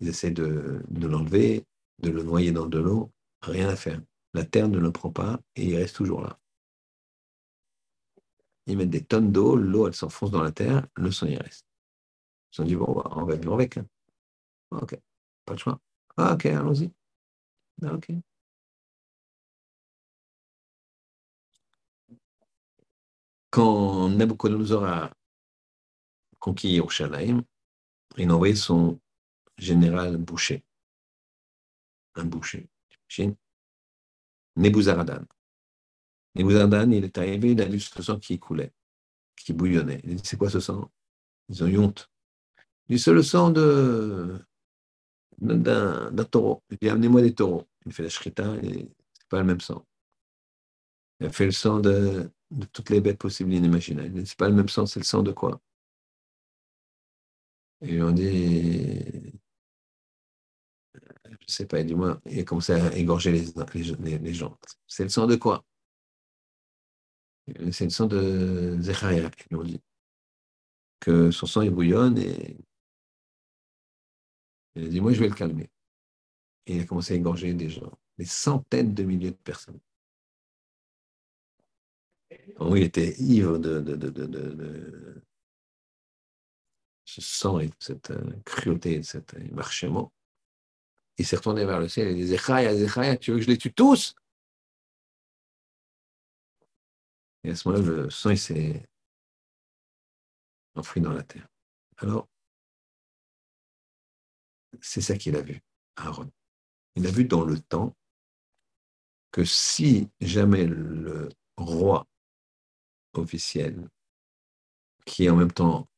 [0.00, 1.64] Ils essaient de, de l'enlever,
[2.02, 3.10] de le noyer dans de l'eau,
[3.42, 4.00] rien à faire.
[4.32, 6.38] La terre ne le prend pas et il reste toujours là.
[8.66, 11.66] Ils mettent des tonnes d'eau, l'eau elle s'enfonce dans la terre, le sang y reste.
[12.52, 13.78] Ils ont dit, bon, on va vivre avec.
[14.70, 14.98] Ok,
[15.44, 15.80] pas de choix.
[16.16, 16.90] Ah, ok, allons-y.
[17.82, 18.08] Ah, ok.
[23.54, 25.12] Quand Nabucodonosor a
[26.40, 27.44] conquis Yerushalayim,
[28.16, 28.98] il a envoyé son
[29.56, 30.64] général boucher.
[32.16, 32.66] Un boucher.
[34.56, 35.24] Nebuzaradan.
[36.34, 38.72] Nebuzaradan, il est arrivé, il a vu ce sang qui coulait,
[39.36, 40.00] qui bouillonnait.
[40.02, 40.90] Il dit, c'est quoi ce sang?
[41.48, 42.10] Ils ont eu honte.
[42.88, 44.36] Il dit, c'est le sang de,
[45.38, 46.60] d'un, taureau.
[46.70, 47.68] Il dit, amenez-moi des taureaux.
[47.86, 49.86] Il fait la shrita et c'est pas le même sang.
[51.20, 54.26] Il a fait le sang de, de toutes les bêtes possibles et inimaginables.
[54.26, 55.60] C'est pas le même sang, c'est le sang de quoi?
[57.80, 59.32] Et on dit,
[60.94, 64.58] je sais pas, dis-moi, il a commencé à égorger les gens.
[64.86, 65.64] C'est le sang de quoi?
[67.72, 69.80] C'est le sang de Zecharia, ils ont dit.
[71.00, 72.56] Que son sang il bouillonne et
[74.76, 75.70] il a dit, moi je vais le calmer.
[76.66, 79.78] Et il a commencé à égorger des gens, des centaines de milliers de personnes.
[82.58, 85.22] Oh, il était ivre de, de, de, de,
[87.04, 90.12] ce sang et de cette euh, cruauté, de cet marchement.
[91.18, 93.72] Il s'est retourné vers le ciel et dit Zechaya, tu veux que je les tue
[93.72, 94.14] tous?
[97.44, 98.88] Et à ce moment-là, le sang s'est
[100.74, 101.46] enfoui dans la terre.
[101.98, 102.28] Alors,
[104.80, 105.60] c'est ça qu'il a vu,
[105.96, 106.30] Aaron.
[106.96, 107.94] Il a vu dans le temps
[109.30, 112.06] que si jamais le roi
[113.18, 113.88] officiel,
[115.06, 115.88] qui est en même temps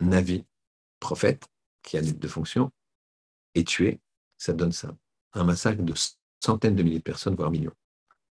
[0.00, 0.44] Navi,
[1.00, 1.44] prophète,
[1.82, 2.70] qui a de fonctions,
[3.54, 4.00] est tué,
[4.36, 4.96] ça donne ça.
[5.32, 5.94] Un massacre de
[6.40, 7.74] centaines de milliers de personnes, voire millions.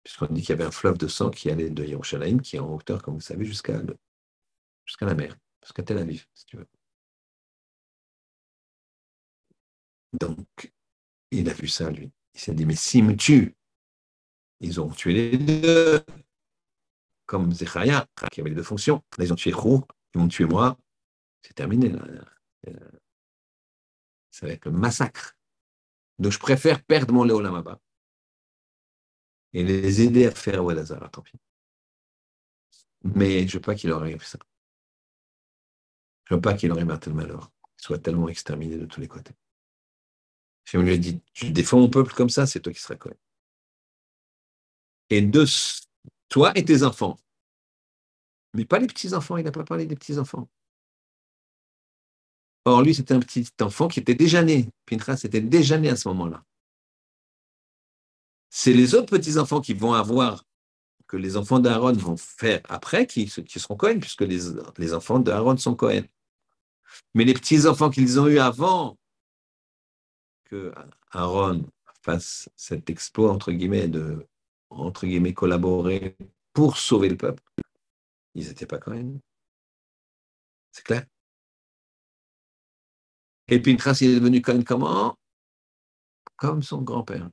[0.04, 2.60] Puisqu'on dit qu'il y avait un fleuve de sang qui allait de Yerushalayim, qui est
[2.60, 3.82] en hauteur, comme vous savez, jusqu'à
[4.86, 6.68] jusqu'à la mer, jusqu'à Tel Aviv, si tu veux.
[10.14, 10.74] Donc,
[11.32, 12.12] il a vu ça, lui.
[12.34, 13.56] Il s'est dit, mais s'ils me tuent,
[14.60, 16.04] ils ont tué les deux,
[17.32, 19.02] comme Zechariah, qui avait les deux fonctions.
[19.18, 20.78] Ils ont tué Chou, ils m'ont tué moi.
[21.42, 21.88] C'est terminé.
[21.88, 22.04] Là.
[24.32, 25.38] Ça va être le massacre.
[26.20, 27.80] Donc, je préfère perdre mon Léolamaba
[29.54, 31.38] et les aider à faire Wadazara, tant pis.
[33.06, 34.38] Mais je ne veux pas qu'il leur arrive ça.
[36.26, 38.86] Je ne veux pas qu'il leur arrive un tel malheur, qu'il soit tellement exterminé de
[38.86, 39.36] tous les côtés.
[40.66, 43.16] Je lui ai dit, tu défends mon peuple comme ça, c'est toi qui seras Cohen.
[45.10, 45.46] Et de
[46.32, 47.20] toi et tes enfants.
[48.54, 50.50] Mais pas les petits-enfants, il n'a pas parlé des petits-enfants.
[52.66, 54.70] Or, lui, c'était un petit enfant qui était déjà né.
[54.86, 56.44] Pinchas était déjà né à ce moment-là.
[58.50, 60.46] C'est les autres petits-enfants qui vont avoir,
[61.08, 64.40] que les enfants d'Aaron vont faire après, qui, seront Cohen, puisque les,
[64.78, 66.04] les enfants d'Aaron sont Cohen.
[67.14, 68.98] Mais les petits-enfants qu'ils ont eus avant
[70.46, 70.74] que
[71.12, 71.66] Aaron
[72.04, 74.26] fasse cet exploit, entre guillemets, de
[74.72, 76.16] entre guillemets, collaborer
[76.54, 77.44] pour sauver le peuple,
[78.34, 79.20] ils n'étaient pas même.
[80.72, 81.06] C'est clair
[83.48, 85.18] Et puis Pinchas, il est devenu même comment?
[86.38, 87.30] Comme son grand-père,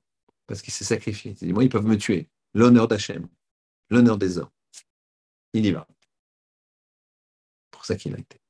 [0.46, 1.32] parce qu'il s'est sacrifié.
[1.40, 2.28] Il dit, moi, ils peuvent me tuer.
[2.54, 3.28] L'honneur d'Hachem,
[3.90, 4.50] l'honneur des hommes.
[5.52, 5.86] Il y va.
[7.70, 8.40] pour ça qu'il a été.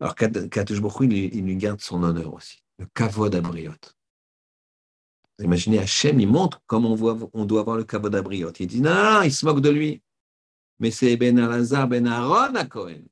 [0.00, 3.99] Alors, Katush il, il lui garde son honneur aussi, le kavod abriote.
[5.40, 6.96] Imaginez, Hachem, il montre comment
[7.32, 8.52] on, doit avoir le kavod abriot.
[8.58, 10.02] Il dit, non, il se moque de lui.
[10.78, 13.02] Mais c'est Ben Alazar, Ben Aaron à Cohen.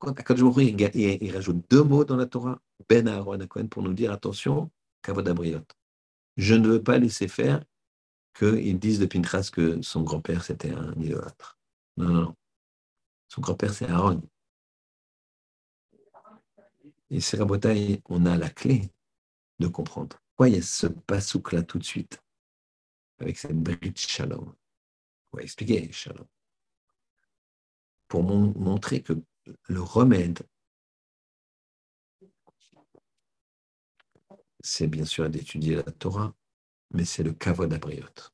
[0.00, 4.12] Il, il rajoute deux mots dans la Torah, Ben Aaron à Cohen, pour nous dire,
[4.12, 4.70] attention,
[5.02, 5.64] kavod abriot.
[6.36, 7.64] Je ne veux pas laisser faire
[8.36, 11.58] qu'ils disent de Pinchas que son grand-père, c'était un idolâtre.
[11.96, 12.36] Non, non, non.
[13.28, 14.22] Son grand-père, c'est Aaron.
[17.10, 18.90] Et c'est Rabotai, on a la clé
[19.58, 20.18] de comprendre.
[20.30, 22.22] Pourquoi il y a ce basouk-là tout de suite,
[23.18, 24.54] avec cette bride shalom
[25.32, 26.26] On expliquer shalom.
[28.06, 29.14] Pour montrer que
[29.64, 30.46] le remède,
[34.60, 36.34] c'est bien sûr d'étudier la Torah,
[36.92, 38.32] mais c'est le kavod abriot,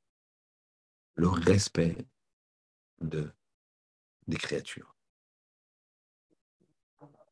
[1.16, 1.96] le respect
[3.00, 3.32] de,
[4.26, 4.94] des créatures.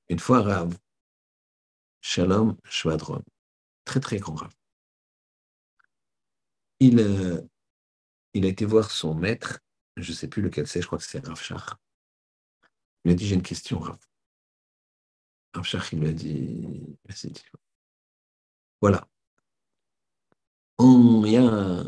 [0.08, 0.76] Une fois Rav,
[2.00, 3.22] Shalom Shvadron,
[3.84, 4.54] très très grand rave.
[6.80, 7.40] Il, euh,
[8.34, 9.60] il a été voir son maître,
[9.96, 11.40] je ne sais plus lequel c'est, je crois que c'est Rav.
[13.04, 13.98] Il lui a dit J'ai une question, Rav.
[15.54, 16.98] Rav il lui a dit
[18.80, 19.06] Voilà.
[20.78, 21.84] On y a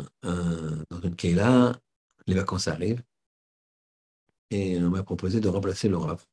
[0.90, 1.80] dans une Keila,
[2.26, 3.02] les vacances arrivent,
[4.50, 6.24] et on m'a proposé de remplacer le Rav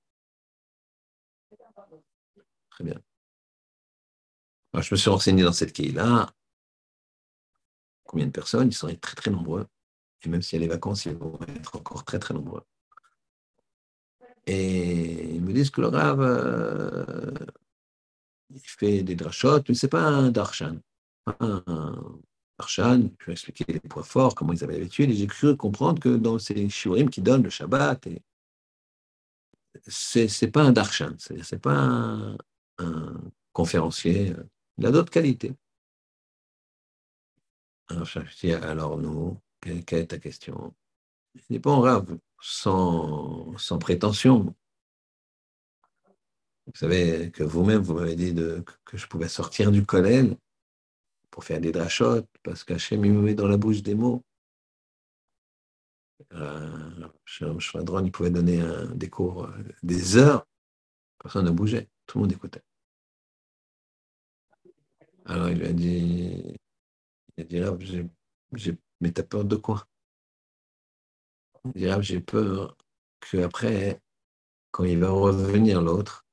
[2.69, 3.01] Très bien.
[4.73, 6.29] Alors, je me suis renseigné dans cette quille-là.
[8.03, 8.67] Combien de personnes?
[8.67, 9.67] Ils sont très, très nombreux.
[10.23, 12.63] Et même s'il y a les vacances, ils vont être encore très, très nombreux.
[14.47, 17.33] Et ils me disent que le Rav, euh,
[18.49, 20.77] il fait des drachotes, mais ce n'est pas un darshan.
[21.39, 21.63] Un
[22.57, 25.99] darshan, je vais expliquer les points forts, comment ils avaient l'habitude, et j'ai cru comprendre
[25.99, 28.07] que dans ces shiurim qui donnent le Shabbat,
[29.87, 32.37] c'est, n'est pas un darshan, c'est-à-dire c'est pas un,
[32.79, 33.21] un,
[33.53, 34.33] conférencier,
[34.77, 35.53] il a d'autres qualités.
[37.89, 38.07] Alors,
[38.63, 40.73] alors nous, quelle, est ta question?
[41.35, 44.55] Je dis, bon, Rav, sans, sans prétention,
[46.67, 48.33] vous savez que vous-même, vous m'avez dit
[48.85, 50.35] que je pouvais sortir du collège
[51.29, 54.23] pour faire des drachotes, parce qu'Hachem, il me met dans la bouche des mots.
[56.33, 59.51] Euh, Schwadron, il pouvait donner un, des cours euh,
[59.83, 60.47] des heures,
[61.19, 62.63] personne ne bougeait, tout le monde écoutait.
[65.25, 66.55] Alors il lui a dit,
[67.37, 69.87] il a dit, mais t'as peur de quoi?
[71.65, 72.75] Il dit, là, j'ai peur
[73.19, 74.01] qu'après,
[74.71, 76.25] quand il va revenir l'autre,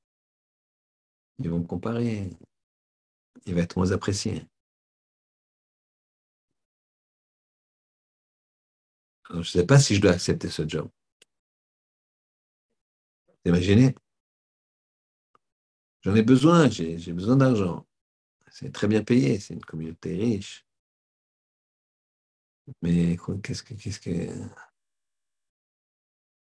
[1.39, 2.29] ils vont me comparer.
[3.45, 4.45] Il va être moins apprécié.
[9.29, 10.89] Alors, je ne sais pas si je dois accepter ce job.
[13.45, 13.95] Imaginez
[16.01, 17.85] J'en ai besoin, j'ai besoin d'argent.
[18.51, 20.65] C'est très bien payé, c'est une communauté riche.
[22.81, 23.63] Mais qu'est-ce
[23.99, 24.09] que.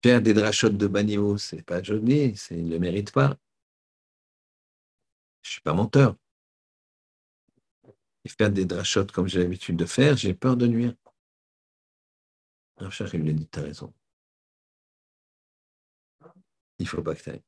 [0.02, 3.36] Faire des drachotes de bas niveau, c'est pas joli, il ne le mérite pas.
[5.42, 6.16] Je suis pas menteur.
[8.24, 10.94] Et faire des drachotes comme j'ai l'habitude de faire, j'ai peur de nuire.
[12.90, 13.92] Cher, il lui raison.
[16.78, 17.47] Il faut pas que tu ailles.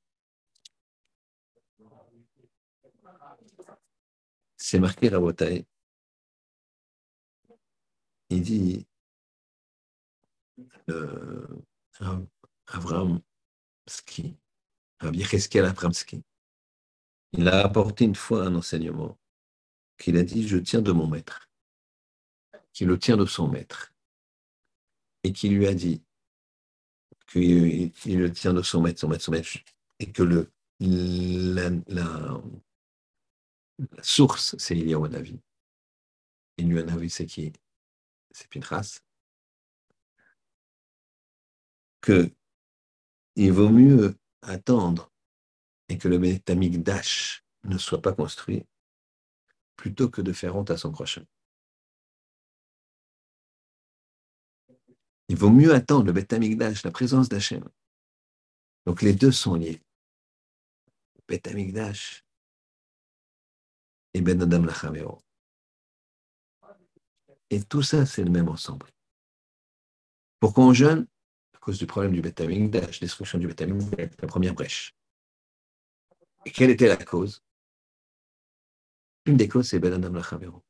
[4.71, 5.67] C'est marqué Rabotai.
[8.29, 8.87] Il dit,
[10.89, 11.61] euh,
[12.69, 13.21] Avram
[13.89, 14.37] Ski,
[15.01, 16.23] Rabbi Cheskel Avram Ski,
[17.33, 19.19] il a apporté une fois un enseignement
[19.99, 21.51] qu'il a dit Je tiens de mon maître,
[22.73, 23.93] qu'il le tient de son maître,
[25.25, 26.01] et qui lui a dit
[27.27, 29.49] qu'il le tient de son maître, son maître, son maître,
[29.99, 31.71] et que le, la,
[33.93, 35.39] la source, c'est Eliyahu.
[36.59, 37.53] Eliyahu c'est qui?
[38.31, 39.01] C'est Pinchas.
[42.01, 42.31] Que
[43.37, 45.13] il vaut mieux attendre
[45.89, 48.65] et que le Betamikdash ne soit pas construit,
[49.77, 51.25] plutôt que de faire honte à son prochain.
[55.29, 57.65] Il vaut mieux attendre le Betamikdash, la présence d'Hachem.
[58.87, 59.81] Donc les deux sont liés.
[61.29, 62.25] Betamikdash
[64.15, 65.23] et Ben Adam Lachamero.
[67.51, 68.87] Et tout ça, c'est le même ensemble.
[70.39, 71.07] Pourquoi on jeûne?
[71.55, 74.95] À cause du problème du Betamikdash, destruction du Betamikdash, la première brèche.
[76.47, 77.43] Et quelle était la cause?
[79.27, 80.65] Une des causes, c'est Ben Adam Lachavero.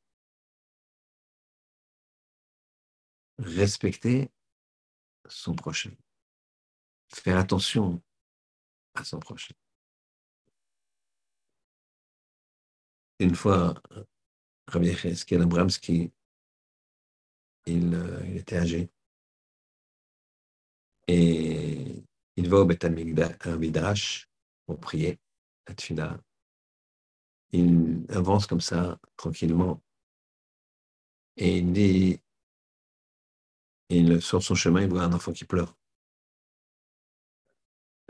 [3.37, 4.29] Respecter
[5.27, 5.91] son prochain.
[7.13, 8.01] Faire attention
[8.93, 9.53] à son prochain.
[13.21, 13.75] Une fois,
[14.67, 16.11] Rabbi Yecheskel Abramski,
[17.67, 18.89] il, euh, il était âgé.
[21.07, 22.03] Et
[22.35, 24.27] il va au Beth Midrash
[24.65, 25.19] pour prier
[25.67, 26.19] la
[27.51, 29.83] Il avance comme ça, tranquillement.
[31.37, 32.19] Et il dit,
[33.89, 35.77] il, sur son chemin, il voit un enfant qui pleure.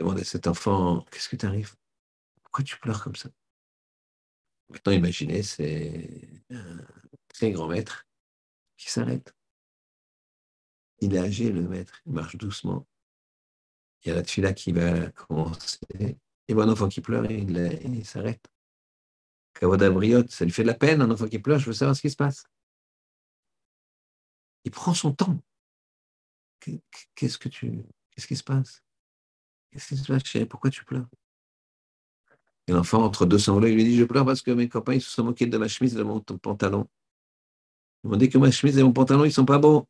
[0.00, 1.74] Il demande à cet enfant, qu'est-ce qui t'arrive
[2.42, 3.28] Pourquoi tu pleures comme ça?
[4.72, 6.08] Maintenant, imaginez, c'est
[6.50, 6.78] un
[7.28, 8.06] très grand maître
[8.76, 9.34] qui s'arrête.
[11.00, 12.86] Il est âgé, le maître, il marche doucement.
[14.02, 15.78] Il y a la tfila qui va commencer.
[16.48, 18.44] Il voit un enfant qui pleure et il, s'arrête.
[19.54, 21.94] Kavoda Briot, ça lui fait de la peine, un enfant qui pleure, je veux savoir
[21.94, 22.44] ce qui se passe.
[24.64, 25.38] Il prend son temps.
[27.14, 27.84] Qu'est-ce que tu.
[28.10, 28.82] Qu'est-ce qui se passe?
[29.70, 30.46] Qu'est-ce qui se passe, chérie?
[30.46, 31.08] Pourquoi tu pleures?
[32.68, 35.10] Et l'enfant, entre deux sanglots, il lui dit Je pleure parce que mes copains, se
[35.10, 36.88] sont moqués de ma chemise et de mon pantalon.
[38.04, 39.88] Ils m'ont dit que ma chemise et mon pantalon, ils ne sont pas beaux.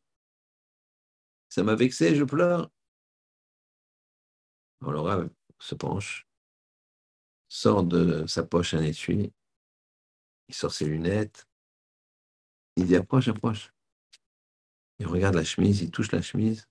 [1.49, 2.69] Ça m'a vexé, je pleure.
[4.81, 6.27] Alors, se penche,
[7.47, 9.31] sort de sa poche un étui,
[10.49, 11.47] il sort ses lunettes,
[12.75, 13.73] il dit approche, approche.
[14.99, 16.67] Il regarde la chemise, il touche la chemise,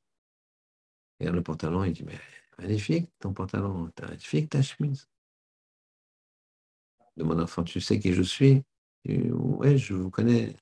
[1.18, 2.18] il regarde le pantalon, il dit mais
[2.58, 5.08] magnifique ton pantalon, magnifique ta chemise.
[7.16, 8.62] De mon enfant, tu sais qui je suis
[9.04, 10.56] Oui, je vous connais.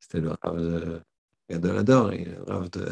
[0.00, 1.02] C'était le Rav de
[1.48, 2.90] Gadolador le Rav de.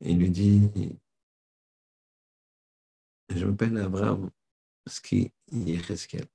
[0.00, 0.98] Il lui dit
[3.28, 4.30] Je m'appelle Abraham
[4.86, 6.26] Ski Yecheskel.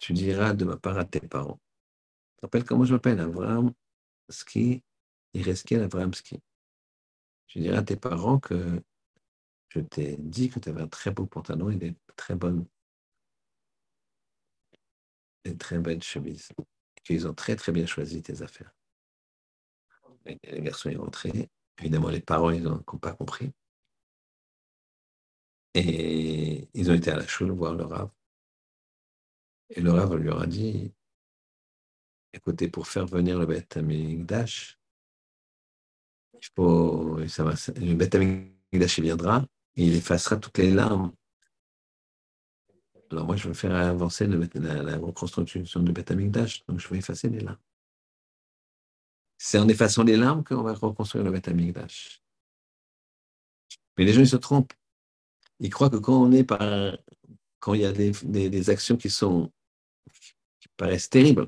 [0.00, 1.58] Tu diras de ma part à tes parents.
[2.34, 3.20] Tu te rappelles comment je m'appelle?
[3.20, 3.72] Abraham
[4.28, 4.82] Ski
[5.32, 6.42] Yecheskel Abraham Ski.
[7.46, 8.82] Tu diras à tes parents que
[9.76, 12.66] je t'ai dit que tu avais un très beau pantalon et des très bonnes,
[15.44, 16.48] des très belles chemises.
[17.04, 18.72] Qu'ils ont très très bien choisi tes affaires.
[20.24, 21.50] Et les garçons est rentré.
[21.78, 23.52] Évidemment, les parents, ils n'ont pas compris.
[25.74, 28.10] Et ils ont été à la choule voir le Rav.
[29.70, 30.92] Et le Rav lui aura dit
[32.32, 34.78] écoutez, pour faire venir le Beth Amikdash,
[36.34, 39.46] il faut, ça va, le Beth Amikdash, il viendra,
[39.76, 41.12] il effacera toutes les larmes.
[43.10, 47.28] Alors moi, je veux faire avancer la, reconstruction du Beth Amikdash, donc je vais effacer
[47.28, 47.58] les larmes.
[49.38, 52.22] C'est en effaçant les larmes qu'on va reconstruire le Beth Amikdash.
[53.96, 54.72] Mais les gens, ils se trompent.
[55.60, 56.98] Ils croient que quand on est par,
[57.60, 59.52] quand il y a des, des actions qui sont,
[60.60, 61.46] qui paraissent terribles,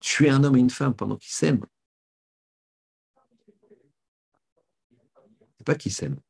[0.00, 1.64] tuer un homme et une femme pendant qu'ils s'aiment,
[5.62, 6.20] pas qu'ils s'aiment.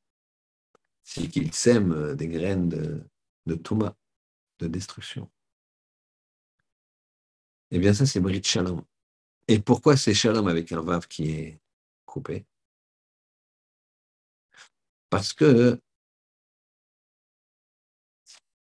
[1.03, 3.03] C'est qu'ils sèment euh, des graines de,
[3.47, 3.97] de Touma,
[4.61, 5.31] de destruction.
[7.71, 8.83] Eh bien, ça, c'est Brit Shalom.
[9.49, 11.61] Et pourquoi c'est Shalom avec un Vav qui est
[12.05, 12.45] coupé?
[15.11, 15.81] Parce que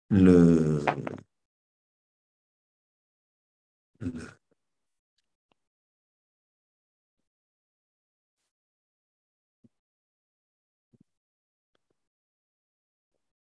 [0.09, 0.84] le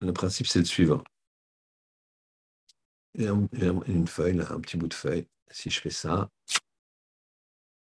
[0.01, 1.03] Le principe, c'est le suivant.
[3.15, 5.27] Une feuille, un petit bout de feuille.
[5.51, 6.31] Si je fais ça,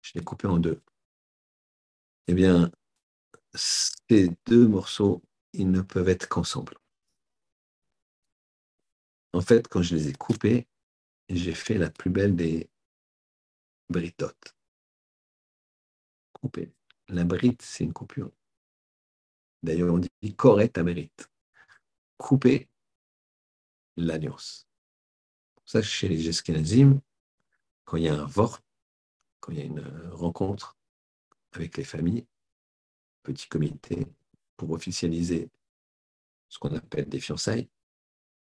[0.01, 0.81] je l'ai coupé en deux.
[2.27, 2.71] Eh bien,
[3.53, 5.21] ces deux morceaux,
[5.53, 6.77] ils ne peuvent être qu'ensemble.
[9.33, 10.67] En fait, quand je les ai coupés,
[11.27, 12.69] j'ai fait la plus belle des
[13.89, 14.55] britotes.
[16.33, 16.71] Coupé.
[17.09, 18.31] La brite, c'est une coupure.
[19.63, 21.29] D'ailleurs, on dit correct à brite
[22.20, 22.70] couper.
[25.55, 27.01] Pour ça, chez les Eskenazim,
[27.86, 28.59] quand il y a un vort,
[29.39, 30.78] quand il y a une rencontre
[31.53, 32.28] avec les familles,
[33.24, 34.05] petit comité,
[34.57, 35.49] pour officialiser
[36.49, 37.70] ce qu'on appelle des fiançailles,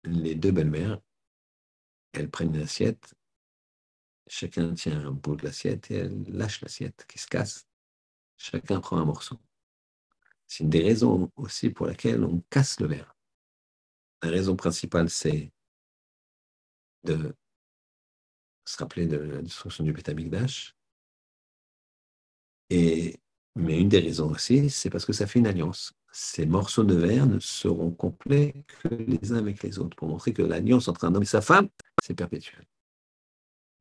[0.03, 1.01] les deux belles-mères,
[2.13, 3.15] elles prennent une assiette,
[4.27, 7.67] chacun tient un bout de l'assiette et elles lâchent l'assiette qui se casse.
[8.37, 9.39] Chacun prend un morceau.
[10.47, 13.14] C'est une des raisons aussi pour laquelle on casse le verre.
[14.21, 15.51] La raison principale, c'est
[17.03, 17.35] de
[18.65, 20.75] se rappeler de la destruction du Betamikdash.
[22.69, 23.19] Et,
[23.55, 25.93] mais une des raisons aussi, c'est parce que ça fait une alliance.
[26.11, 30.33] Ces morceaux de verre ne seront complets que les uns avec les autres, pour montrer
[30.33, 31.69] que l'alliance entre un homme et sa femme,
[32.01, 32.61] c'est perpétuel.
[32.61, 32.65] On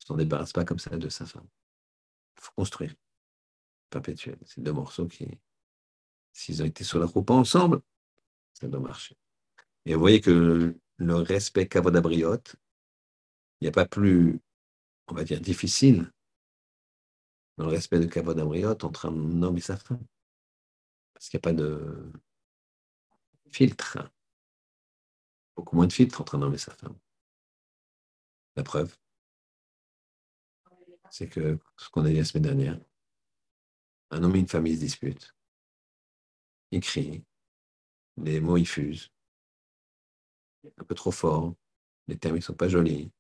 [0.03, 1.47] ne s'en débarrasse pas comme ça de sa femme.
[2.37, 2.95] Il faut construire.
[3.89, 4.37] Perpétuel.
[4.45, 5.39] C'est deux morceaux qui,
[6.33, 7.81] s'ils ont été sur la route ensemble,
[8.53, 9.17] ça doit marcher.
[9.87, 12.57] Et vous voyez que le respect cavodabriote,
[13.61, 14.41] il n'y a pas plus,
[15.09, 16.11] on va dire, difficile
[17.57, 20.05] dans le respect de cavodabriote entre un homme et sa femme.
[21.13, 22.13] Parce qu'il n'y a pas de
[23.51, 23.99] filtre.
[25.55, 26.99] Beaucoup moins de filtre entre un homme et sa femme.
[28.57, 28.97] La preuve,
[31.11, 32.81] c'est que ce qu'on a dit la semaine dernière,
[34.11, 35.35] un homme et une ils se disputent.
[36.71, 37.25] Ils crient,
[38.17, 39.14] les mots ils fusent
[40.79, 41.55] un peu trop fort,
[42.09, 43.11] les termes ne sont pas jolis.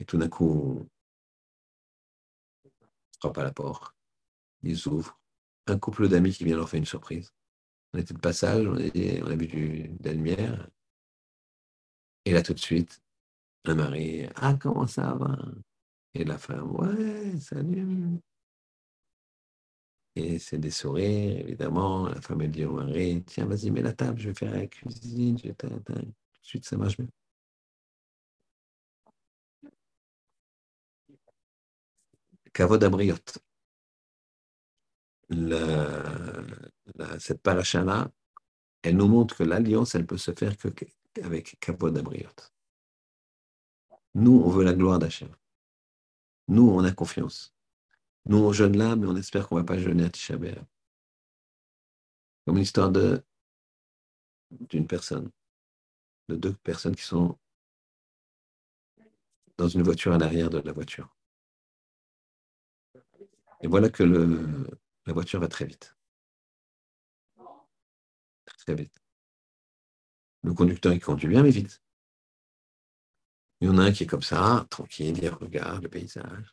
[0.00, 0.88] Et tout d'un coup,
[3.20, 3.94] frappe à la porte,
[4.62, 5.18] ils ouvrent.
[5.66, 7.32] Un couple d'amis qui vient leur faire une surprise.
[7.94, 10.68] On était de passage, on, a vu de la lumière.
[12.26, 13.00] Et là, tout de suite,
[13.64, 15.38] le mari, ah, comment ça va?
[16.12, 18.20] Et la femme, ouais, salut.
[20.16, 22.08] Et c'est des sourires, évidemment.
[22.08, 24.66] La femme, elle dit au mari, tiens, vas-y, mets la table, je vais faire la
[24.66, 25.38] cuisine.
[25.38, 26.12] Je Tout de
[26.42, 27.08] suite, ça marche bien.
[32.52, 33.16] Kavod Abriot.
[37.18, 38.10] cette paracha-là,
[38.82, 42.28] elle nous montre que l'alliance, elle peut se faire qu'avec Kavod Abriot.
[44.14, 45.34] Nous, on veut la gloire d'Hachem.
[46.48, 47.53] Nous, on a confiance.
[48.26, 50.36] Nous, on jeûne là, mais on espère qu'on ne va pas jeûner à Tisha
[52.46, 55.30] Comme l'histoire d'une personne,
[56.28, 57.38] de deux personnes qui sont
[59.56, 61.14] dans une voiture à l'arrière de la voiture.
[63.60, 65.96] Et voilà que la voiture va très vite.
[68.58, 69.02] Très vite.
[70.42, 71.82] Le conducteur, il conduit bien, mais vite.
[73.60, 76.52] Il y en a un qui est comme ça, tranquille, il regarde le paysage.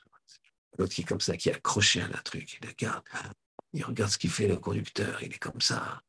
[0.82, 3.04] L'autre qui est comme ça, qui est accroché à la truc, il regarde.
[3.74, 6.02] Il regarde ce qu'il fait le conducteur, il est comme ça.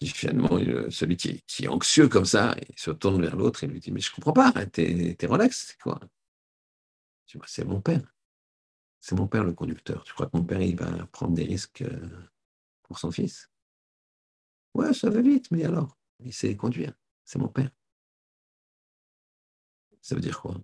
[0.00, 0.58] Et finalement,
[0.88, 4.00] celui qui est, anxieux comme ça, il se tourne vers l'autre et lui dit Mais
[4.00, 6.00] je ne comprends pas, t'es es relax, c'est quoi?
[7.44, 8.14] C'est mon père.
[9.02, 10.02] C'est mon père le conducteur.
[10.04, 12.08] Tu crois que mon père, il va prendre des risques euh,
[12.84, 13.50] pour son fils?
[14.72, 15.98] Ouais, ça va vite, mais alors?
[16.20, 16.94] Il sait conduire.
[17.26, 17.70] C'est mon père.
[20.06, 20.54] Ça veut dire quoi?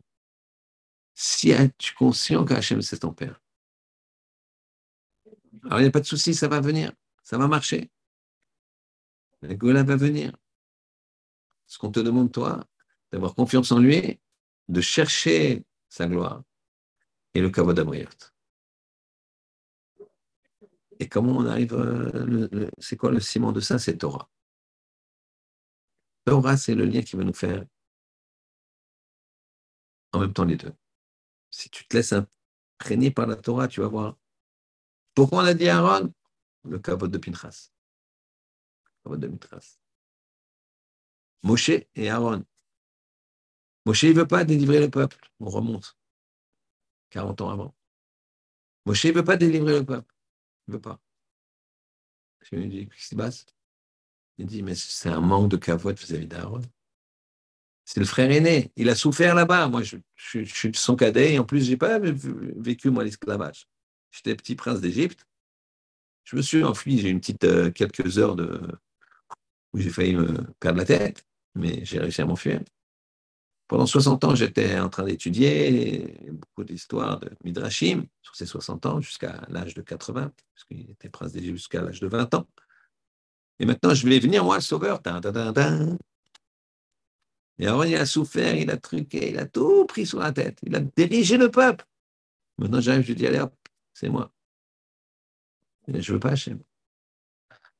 [1.14, 3.42] Si tu es conscient qu'Hachem, c'est ton père,
[5.64, 6.92] alors il n'y a pas de souci, ça va venir,
[7.24, 7.90] ça va marcher.
[9.40, 10.30] La Gola va venir.
[11.66, 12.64] Ce qu'on te demande, toi,
[13.10, 14.20] d'avoir confiance en lui,
[14.68, 16.44] de chercher sa gloire
[17.34, 17.76] et le kavod
[21.00, 23.80] Et comment on arrive, euh, c'est quoi le ciment de ça?
[23.80, 24.30] C'est Torah.
[26.26, 27.64] Torah, c'est le lien qui va nous faire
[30.12, 30.74] en même temps les deux.
[31.50, 34.16] Si tu te laisses imprégner par la Torah, tu vas voir.
[35.14, 36.12] Pourquoi on a dit Aaron?
[36.64, 37.72] Le kavod de Pinchas.
[39.04, 39.78] de Mitras.
[41.42, 42.44] Moshe et Aaron.
[43.84, 45.18] Moshe, il ne veut pas délivrer le peuple.
[45.40, 45.96] On remonte
[47.10, 47.74] 40 ans avant.
[48.86, 50.14] Moshe ne veut pas délivrer le peuple.
[50.66, 51.00] Il ne veut pas.
[52.42, 53.46] Je lui dis, qu'est-ce qui se passe?
[54.38, 56.62] Il dit, mais c'est un manque de cavote vis-à-vis d'Aaron.
[57.84, 58.70] C'est le frère aîné.
[58.76, 59.68] Il a souffert là-bas.
[59.68, 63.66] Moi, je, suis son cadet et en plus, je n'ai pas vécu, moi, l'esclavage.
[64.10, 65.26] J'étais petit prince d'Égypte.
[66.24, 66.98] Je me suis enfui.
[66.98, 68.60] J'ai eu une petite, euh, quelques heures de,
[69.72, 71.24] où j'ai failli me perdre la tête,
[71.54, 72.60] mais j'ai réussi à m'enfuir.
[73.68, 79.00] Pendant 60 ans, j'étais en train d'étudier beaucoup d'histoires de Midrashim sur ces 60 ans
[79.00, 82.46] jusqu'à l'âge de 80, parce qu'il était prince d'Égypte jusqu'à l'âge de 20 ans.
[83.58, 85.00] Et maintenant, je voulais venir, moi, le sauveur.
[87.58, 90.58] Et alors, il a souffert, il a truqué, il a tout pris sur la tête.
[90.62, 91.84] Il a dirigé le peuple.
[92.58, 93.54] Maintenant, j'arrive, je dis, allez hop,
[93.92, 94.32] c'est moi.
[95.88, 96.60] je ne veux pas Hachem.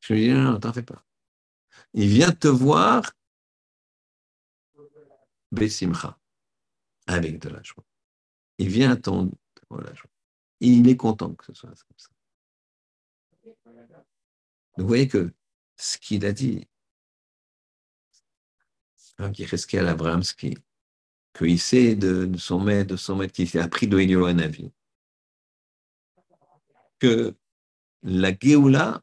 [0.00, 1.04] Je lui dis, non, non, t'en fais pas.
[1.94, 3.12] Il vient te voir
[5.52, 6.18] Bessimcha,
[7.06, 7.84] avec de la joie.
[8.58, 9.30] Il vient à ton.
[9.68, 9.92] Voilà,
[10.60, 12.08] il est content que ce soit comme ça.
[14.76, 15.32] Vous voyez que
[15.76, 16.66] ce qu'il a dit,
[19.18, 19.44] hein, qui
[19.78, 20.22] à Abraham,
[21.34, 24.70] qu'il sait de, son maître, de son maître qui s'est appris de
[26.98, 27.34] que
[28.02, 29.02] la Géoula,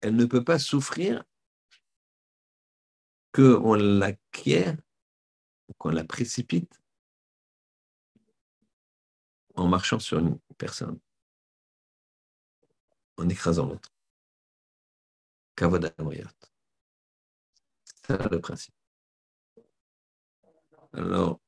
[0.00, 1.24] elle ne peut pas souffrir
[3.32, 4.76] qu'on l'acquiert,
[5.78, 6.80] qu'on la précipite
[9.56, 10.98] en marchant sur une personne,
[13.16, 13.90] en écrasant l'autre.
[15.56, 15.92] Kavod
[18.08, 18.74] le principe.
[20.92, 21.40] Alors,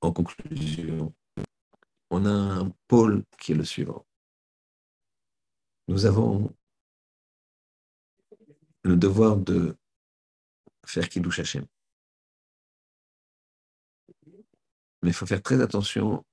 [0.00, 1.14] en conclusion,
[2.10, 4.06] on a un pôle qui est le suivant.
[5.88, 6.54] Nous avons
[8.82, 9.76] le devoir de
[10.86, 11.66] faire Kiddush Hashem.
[15.02, 16.24] Mais il faut faire très attention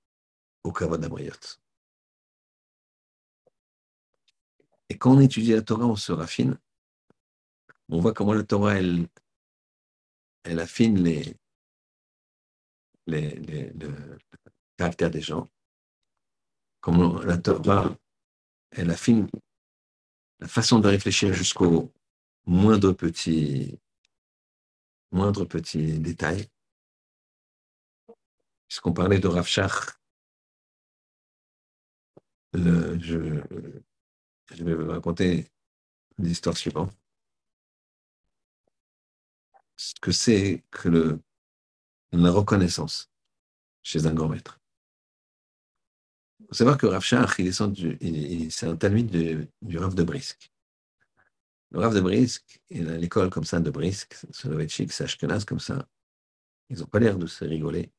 [0.63, 1.33] au Kavod Abriot.
[4.89, 6.59] Et quand on étudie la Torah, on se raffine.
[7.91, 9.09] On voit comment la Torah, elle,
[10.59, 11.35] affine les,
[13.05, 14.17] les, le
[14.77, 15.49] caractère des gens.
[16.79, 17.93] Comment la Torah,
[18.71, 19.27] elle affine
[20.39, 21.91] la façon de réfléchir jusqu'au
[22.45, 23.77] moindre petit,
[25.11, 26.47] moindre petit détail.
[28.69, 29.27] Puisqu'on parlait de
[32.53, 33.41] le, je,
[34.53, 35.51] je, vais vous raconter
[36.17, 37.00] l'histoire suivante.
[39.81, 41.19] Ce que c'est que
[42.11, 43.09] la reconnaissance
[43.81, 44.59] chez un grand maître.
[46.39, 47.03] Il faut savoir que Rav
[47.39, 47.75] il descend
[48.51, 50.51] c'est un talmud du, du Rav de Brisk.
[51.71, 55.59] Le Rav de Brisk, il a l'école comme ça de Brisk, Soloveitchik, c'est Ashkenaz comme
[55.59, 55.87] ça.
[56.69, 57.91] Ils n'ont pas l'air de se rigoler.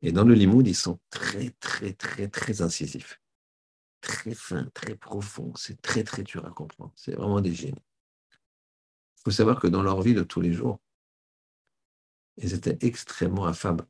[0.00, 3.20] Et dans le limoud, ils sont très, très, très, très incisifs.
[4.00, 5.52] Très fins, très profonds.
[5.54, 6.92] C'est très, très dur à comprendre.
[6.96, 7.84] C'est vraiment des génies.
[9.22, 10.80] Il faut savoir que dans leur vie de tous les jours,
[12.38, 13.86] ils étaient extrêmement affables,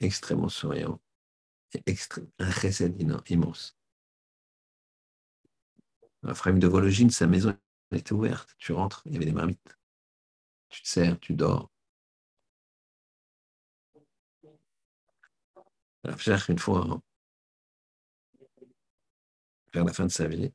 [0.00, 1.00] extrêmement souriants,
[1.74, 1.82] et
[2.38, 2.94] un chesed
[3.28, 3.76] immense.
[6.22, 7.58] Raphaël de Vologine, sa maison
[7.90, 8.54] était ouverte.
[8.58, 9.76] Tu rentres, il y avait des marmites.
[10.68, 11.72] Tu te sers, tu dors.
[16.04, 17.02] Rav une fois,
[19.72, 20.52] vers la fin de sa vie,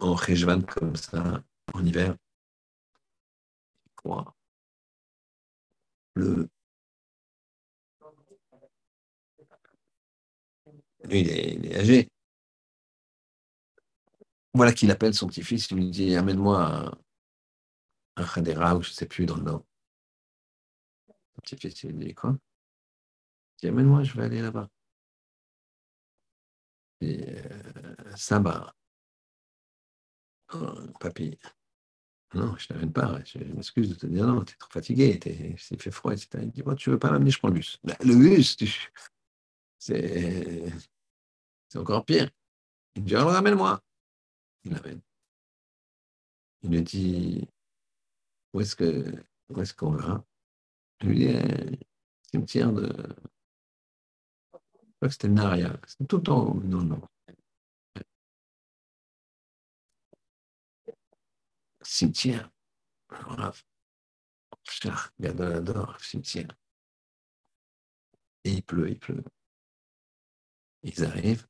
[0.00, 1.42] en Rejvan comme ça,
[1.72, 2.16] en hiver,
[3.96, 4.34] froid,
[6.14, 6.48] bleu.
[11.04, 12.08] Lui, il est, âgé.
[14.54, 16.96] Voilà qu'il appelle son petit-fils, il lui dit Amène-moi
[18.16, 19.64] un Khadera, ou je ne sais plus, dans le nord.
[21.08, 22.36] Son petit-fils, il lui dit Quoi?
[23.58, 24.68] Il dit Amène-moi, je vais aller là-bas.
[27.00, 28.74] Et euh, Saba,
[30.54, 31.38] oh, papy,
[32.34, 35.20] non, je ne t'amène pas, je m'excuse de te dire non, tu es trop fatigué,
[35.24, 36.28] il fait froid, etc.
[36.42, 37.78] Il dit bon, tu ne veux pas l'amener, je prends le bus.
[37.84, 38.56] Ben, le bus,
[39.78, 40.72] c'est
[41.76, 42.30] encore pire.
[42.96, 43.80] Il dit alors ramène-moi.
[44.64, 45.00] Il l'amène.
[46.62, 47.48] Il lui dit
[48.52, 49.04] où est-ce que
[49.50, 50.24] où est-ce qu'on va?
[51.00, 51.76] Je lui dis un
[52.30, 52.86] cimetière de.
[52.86, 54.58] Je
[54.96, 55.76] crois que c'était Naria.
[55.86, 56.54] C'est tout en.
[56.54, 57.02] Non, non.
[61.84, 62.50] Cimetière.
[63.08, 63.62] Rav.
[65.20, 66.56] Gadol cimetière.
[68.44, 69.24] Et il pleut, il pleut.
[70.82, 71.46] Ils arrivent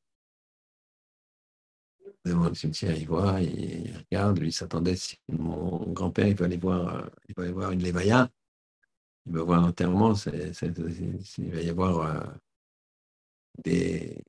[2.25, 6.57] devant le cimetière, il voit, il regarde, lui s'attendait si mon grand-père il va aller
[6.57, 8.31] voir, euh, il va aller voir une lévaya,
[9.27, 12.33] il va voir l'enterrement, il va y avoir euh,
[13.63, 14.25] des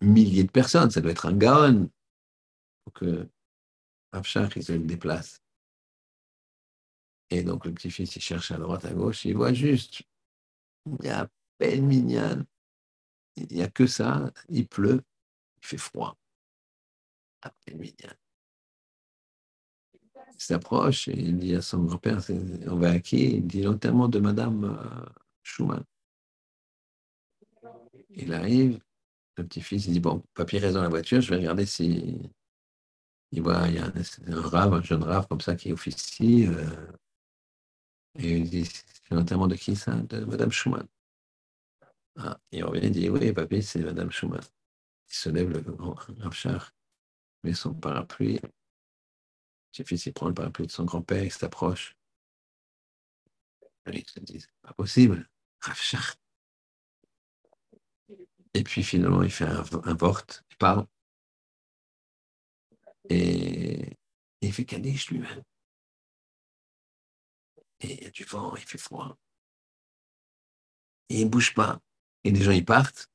[0.00, 1.90] milliers de personnes, ça doit être un gaon
[2.84, 3.28] pour que
[4.12, 5.42] Abshach il se déplace.
[7.30, 10.02] Et donc le petit-fils il cherche à droite, à gauche, il voit juste,
[10.86, 12.44] il y a à peine mignonne,
[13.36, 15.00] il n'y a que ça, il pleut,
[15.62, 16.16] il fait froid.
[20.34, 22.20] Il s'approche et il dit à son grand-père,
[22.66, 23.36] on va à qui?
[23.36, 25.06] Il dit l'enterrement de Madame euh,
[25.42, 25.84] Schumann.
[28.10, 28.80] Il arrive,
[29.36, 32.18] le petit-fils, il dit, bon, papy reste dans la voiture, je vais regarder si...
[33.32, 36.46] Il voit, il y a un, rave, un jeune rave comme ça qui officie.
[36.46, 36.92] Euh,
[38.18, 39.94] et il dit, c'est l'enterrement de qui ça?
[39.94, 40.86] De Madame Schumann.
[42.16, 44.40] Ah, il revient et dit, oui, papy, c'est Madame Schumann.
[45.08, 46.72] Il se lève, le grand char
[47.42, 48.40] met son parapluie.
[49.72, 51.96] J'ai fils, il prend le parapluie de son grand-père, il s'approche.
[53.92, 55.28] Il se dit, pas possible.
[58.54, 60.86] Et puis finalement, il fait un, un porte, il parle.
[63.10, 63.96] Et
[64.40, 65.42] il fait Kaddish lui-même.
[67.80, 69.18] Et il y a du vent, il fait froid.
[71.10, 71.80] Et il ne bouge pas.
[72.24, 73.10] Et les gens, ils partent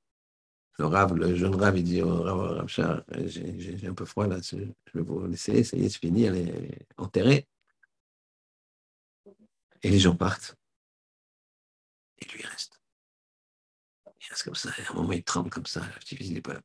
[0.78, 4.58] le rave, le jeune rave, il dit au rave, j'ai un peu froid là, je
[4.58, 7.48] vais vous laisser, ça y est, c'est fini, elle est enterrée.
[9.82, 10.56] Et les gens partent.
[12.18, 12.82] Et lui, il reste.
[14.22, 16.28] Il reste comme ça, et à un moment, il tremble comme ça, le petit fils,
[16.28, 16.60] il dit pas.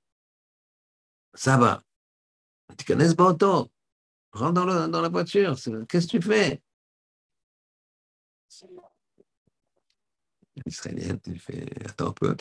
[1.34, 1.82] Ça va.
[2.78, 3.70] Tu connais ce bateau
[4.32, 5.56] Rentre dans, la voiture,
[5.88, 6.62] qu'est-ce que tu fais?
[10.64, 12.36] L'Israélien, il fait Attends un peu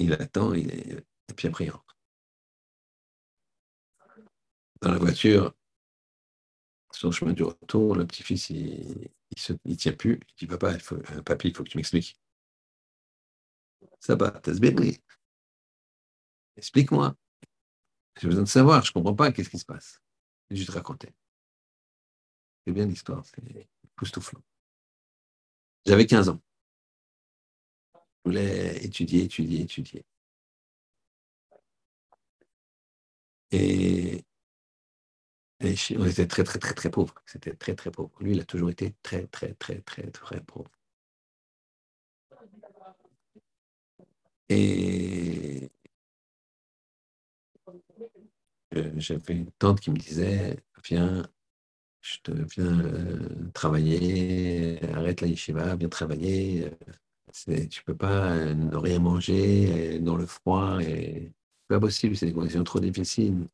[0.00, 1.06] il attend, il est...
[1.28, 1.96] et puis après il rentre.
[4.80, 5.54] Dans la voiture,
[6.90, 9.10] sur le chemin du retour, le petit-fils, il
[9.66, 10.20] ne tient plus.
[10.30, 12.18] Il dit Papa, il euh, papy, il faut que tu m'expliques.
[14.00, 14.52] Ça va, t'as
[16.56, 17.14] Explique-moi.
[18.18, 20.00] J'ai besoin de savoir, je ne comprends pas qu'est-ce qui se passe?
[20.50, 21.14] Je vais te raconter.
[22.66, 24.42] C'est bien l'histoire, c'est époustouflant.
[25.86, 26.40] J'avais 15 ans.
[27.94, 28.00] Je
[28.30, 30.04] voulais étudier, étudier, étudier.
[33.52, 34.24] Et,
[35.62, 37.14] on était très, très, très, très pauvres.
[37.26, 38.10] C'était très, très pauvre.
[38.20, 40.70] Lui, il a toujours été très, très, très, très, très pauvre.
[44.48, 45.69] Et
[48.96, 51.26] j'avais une tante qui me disait, viens,
[52.00, 56.70] je te viens euh, travailler, arrête la yeshiva, viens travailler,
[57.48, 60.80] euh, tu peux pas euh, ne rien manger dans le froid.
[60.82, 61.32] Et...
[61.62, 63.48] C'est pas possible, c'est des conditions trop difficiles.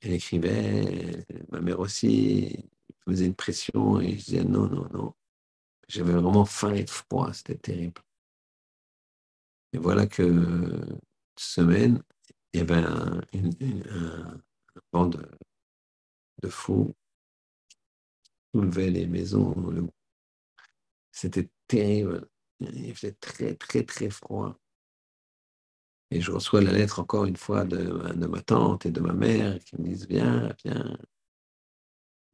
[0.00, 2.64] Elle écrivait, ma mère aussi
[3.06, 5.14] faisait une pression et je disais non, non, non.
[5.88, 8.02] J'avais vraiment faim et froid, c'était terrible.
[9.72, 10.98] Et voilà que une
[11.36, 12.02] semaine,
[12.52, 13.20] il y avait un,
[13.90, 14.40] un,
[14.92, 15.22] vent de,
[16.42, 16.94] de fou
[17.68, 17.76] qui
[18.54, 19.54] soulevait les maisons.
[21.12, 22.28] C'était terrible.
[22.60, 24.58] Il faisait très, très, très froid.
[26.10, 29.12] Et je reçois la lettre encore une fois de, de ma tante et de ma
[29.12, 30.96] mère qui me disent Viens, viens.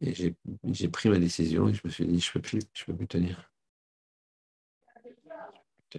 [0.01, 2.85] Et j'ai- pris ma décision et je me suis dit Je ne peux plus, je
[2.85, 3.51] peux plus tenir.
[5.95, 5.99] Je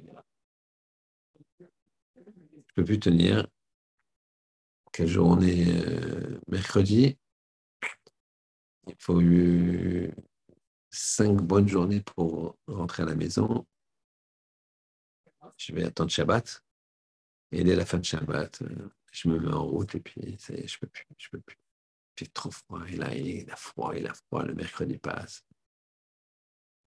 [2.76, 3.48] peux plus tenir.
[4.94, 7.18] Quelle journée euh, Mercredi.
[8.86, 10.14] Il faut eu
[10.92, 13.66] cinq bonnes journées pour rentrer à la maison.
[15.58, 16.64] Je vais attendre Shabbat.
[17.52, 20.78] Et dès la fin de Shabbat, euh, je me mets en route et puis je
[20.78, 21.58] peux plus, je peux plus.
[22.16, 22.84] Il fait trop froid.
[22.88, 24.44] Et là, il a froid, il a froid.
[24.44, 25.44] Le mercredi passe.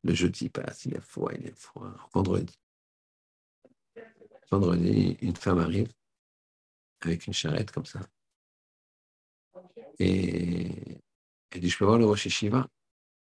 [0.05, 1.93] Le jeudi passe, il a froid, il a froid.
[2.15, 2.57] Vendredi.
[4.49, 5.93] Vendredi, une femme arrive
[7.07, 8.01] avec une charrette comme ça.
[9.99, 11.01] Et
[11.51, 12.69] elle dit, je peux voir le Rosh Hashiva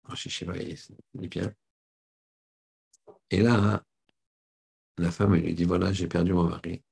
[0.08, 1.52] Le Hashiva, il est, bien.
[3.30, 3.84] Et là,
[4.98, 6.82] la femme, elle lui dit, voilà, j'ai perdu mon mari.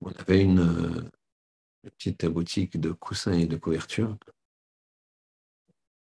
[0.00, 1.10] On avait une,
[1.82, 4.18] une petite boutique de coussins et de couvertures.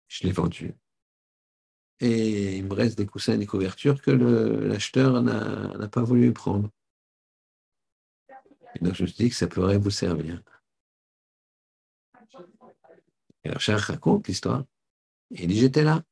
[0.07, 0.73] Je l'ai vendue.
[1.99, 6.69] Et il me reste des coussins et des couvertures que l'acheteur n'a pas voulu prendre.
[8.75, 10.41] Et donc je me suis dit que ça pourrait vous servir.
[13.43, 14.65] Et alors raconte l'histoire.
[15.31, 16.03] Il dit J'étais là,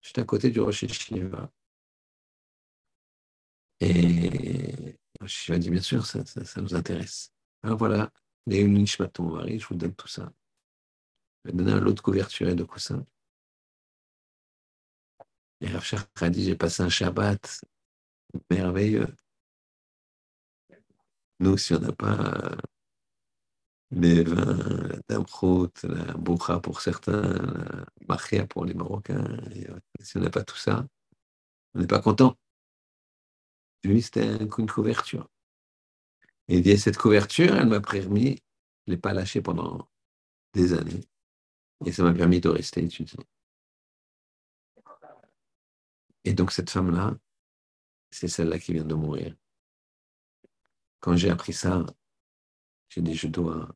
[0.00, 1.50] j'étais à côté du Rocher Shiva.
[3.80, 6.22] Et Hashiva dit Bien sûr, ça,
[6.56, 7.32] nous intéresse.
[7.62, 8.10] Alors voilà,
[8.46, 10.32] il y a une Nishmat de mon mari, je vous donne tout ça.
[11.44, 13.04] Je vais donner un lot de couverture et de coussins.
[15.60, 15.84] Et Rav
[16.20, 17.64] a dit J'ai passé un Shabbat
[18.50, 19.08] merveilleux.
[21.40, 22.56] Nous, si on n'a pas
[23.90, 24.56] les vins,
[25.08, 29.24] la la boucha pour certains, la machia pour les Marocains,
[29.56, 30.86] euh, si on n'a pas tout ça,
[31.74, 32.36] on n'est pas content.
[33.82, 35.28] Lui, c'était un- une couverture.
[36.48, 38.38] Et il dit, cette couverture, elle m'a permis,
[38.86, 39.88] je ne l'ai pas lâchée pendant
[40.54, 41.02] des années.
[41.86, 43.24] Et ça m'a permis de rester étudiant.
[46.24, 47.16] Et donc, cette femme-là,
[48.10, 49.34] c'est celle-là qui vient de mourir.
[51.00, 51.84] Quand j'ai appris ça,
[52.88, 53.68] j'ai dit, je dois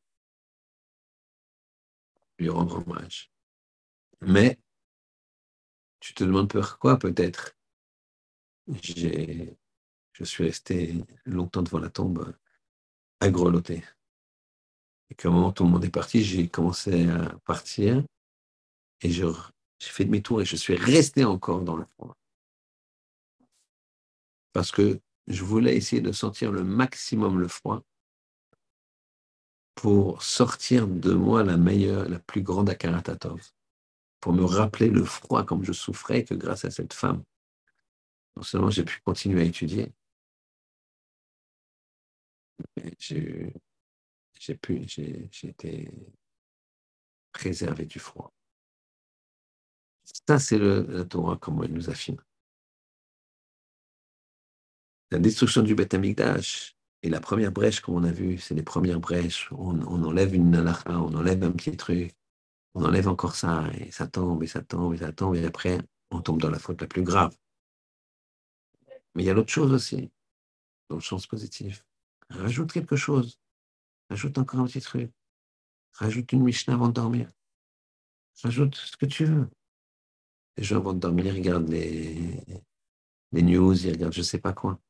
[2.38, 3.30] lui rendre hommage.
[4.20, 4.58] Mais,
[6.00, 7.56] tu te demandes pourquoi, peut-être?
[8.66, 9.54] Je
[10.24, 12.34] suis resté longtemps devant la tombe,
[13.20, 13.84] agrelotté.
[15.10, 18.02] Et qu'à un moment, tout le monde est parti, j'ai commencé à partir
[19.02, 19.26] et j'ai
[19.80, 22.16] fait demi-tour et je suis resté encore dans le froid.
[24.52, 27.82] Parce que je voulais essayer de sentir le maximum le froid
[29.74, 33.40] pour sortir de moi la meilleure, la plus grande Akaratatov,
[34.20, 37.24] pour me rappeler le froid comme je souffrais que grâce à cette femme,
[38.36, 39.92] non seulement j'ai pu continuer à étudier,
[42.76, 45.90] mais j'ai pu, j'ai été
[47.32, 48.32] préservé du froid.
[50.28, 52.20] Ça, c'est la Torah, comment elle nous affine.
[55.12, 58.62] La destruction du Beth Amikdash et la première brèche, comme on a vu, c'est les
[58.62, 59.50] premières brèches.
[59.52, 62.14] On, enlève une halakha, on enlève un petit truc,
[62.72, 65.78] on enlève encore ça, et ça tombe, et ça tombe, et ça tombe, et après,
[66.12, 67.36] on tombe dans la faute la plus grave.
[69.14, 70.10] Mais il y a l'autre chose aussi,
[70.88, 71.84] dans le sens positif.
[72.30, 73.38] Rajoute quelque chose.
[74.08, 75.12] Rajoute encore un petit truc.
[75.92, 77.28] Rajoute une Mishnah avant de dormir.
[78.42, 79.50] Rajoute ce que tu veux.
[80.56, 82.42] Les gens avant de dormir, ils regardent les,
[83.32, 84.80] les news, ils regardent je ne sais pas quoi.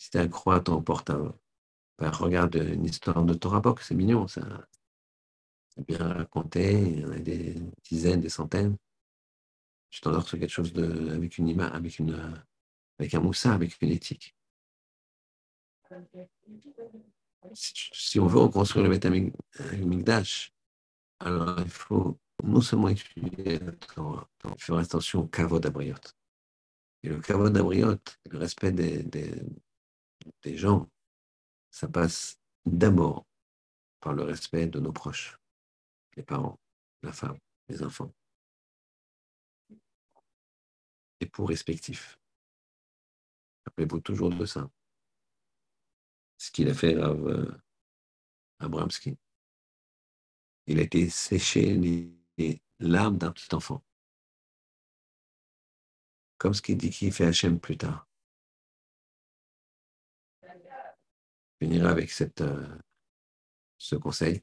[0.00, 1.34] Si tu as croix ton portable,
[1.98, 4.66] ben, regarde une histoire de Torah Box, c'est mignon, ça.
[5.68, 8.78] C'est bien raconté, il y en a des dizaines, des centaines.
[9.90, 12.42] Tu t'endors sur quelque chose de, avec une image, avec une,
[12.98, 14.34] avec un moussa, avec une éthique.
[17.52, 18.98] Si, on veut reconstruire le
[19.74, 20.54] Amikdash,
[21.18, 23.60] alors il faut non seulement étudier
[24.56, 25.94] faire attention au kavod abriot.
[27.02, 27.98] Et le kavod abriot,
[28.30, 29.02] le respect des,
[30.42, 30.88] des gens,
[31.70, 33.26] ça passe d'abord
[34.00, 35.38] par le respect de nos proches,
[36.16, 36.58] les parents,
[37.02, 38.12] la femme, les enfants.
[41.20, 42.18] Et pour respectif.
[43.66, 44.70] Rappelez-vous toujours de ça.
[46.38, 47.62] Ce qu'il a fait Rav euh,
[48.58, 49.18] Abramski.
[50.66, 51.74] Il a été séché
[52.38, 53.84] les larmes d'un petit enfant.
[56.38, 58.09] Comme ce qu'il dit qu'il fait Hachem plus tard.
[61.60, 62.78] Finirai avec cette, euh,
[63.76, 64.42] ce conseil.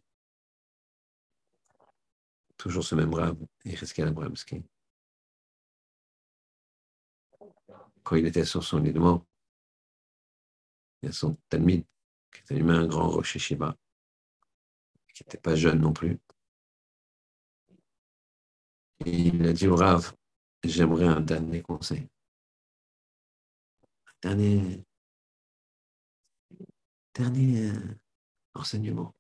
[2.58, 4.64] Toujours ce même Rav, Yereskel Abramski.
[8.04, 9.26] Quand il était sur son lit de mort,
[11.02, 11.86] Il y a son Talmud,
[12.34, 13.76] qui était un grand Rosh Shiva,
[15.14, 16.18] qui n'était pas jeune non plus.
[19.06, 20.16] Il a dit au Rav,
[20.64, 22.08] j'aimerais un dernier conseil.
[24.24, 24.87] Un dernier,
[27.18, 27.96] dernier euh,
[28.54, 29.14] enseignement.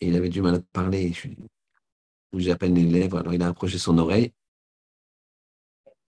[0.00, 1.12] Et il avait du mal à parler.
[2.58, 4.32] Peine les lèvres, alors il a approché son oreille.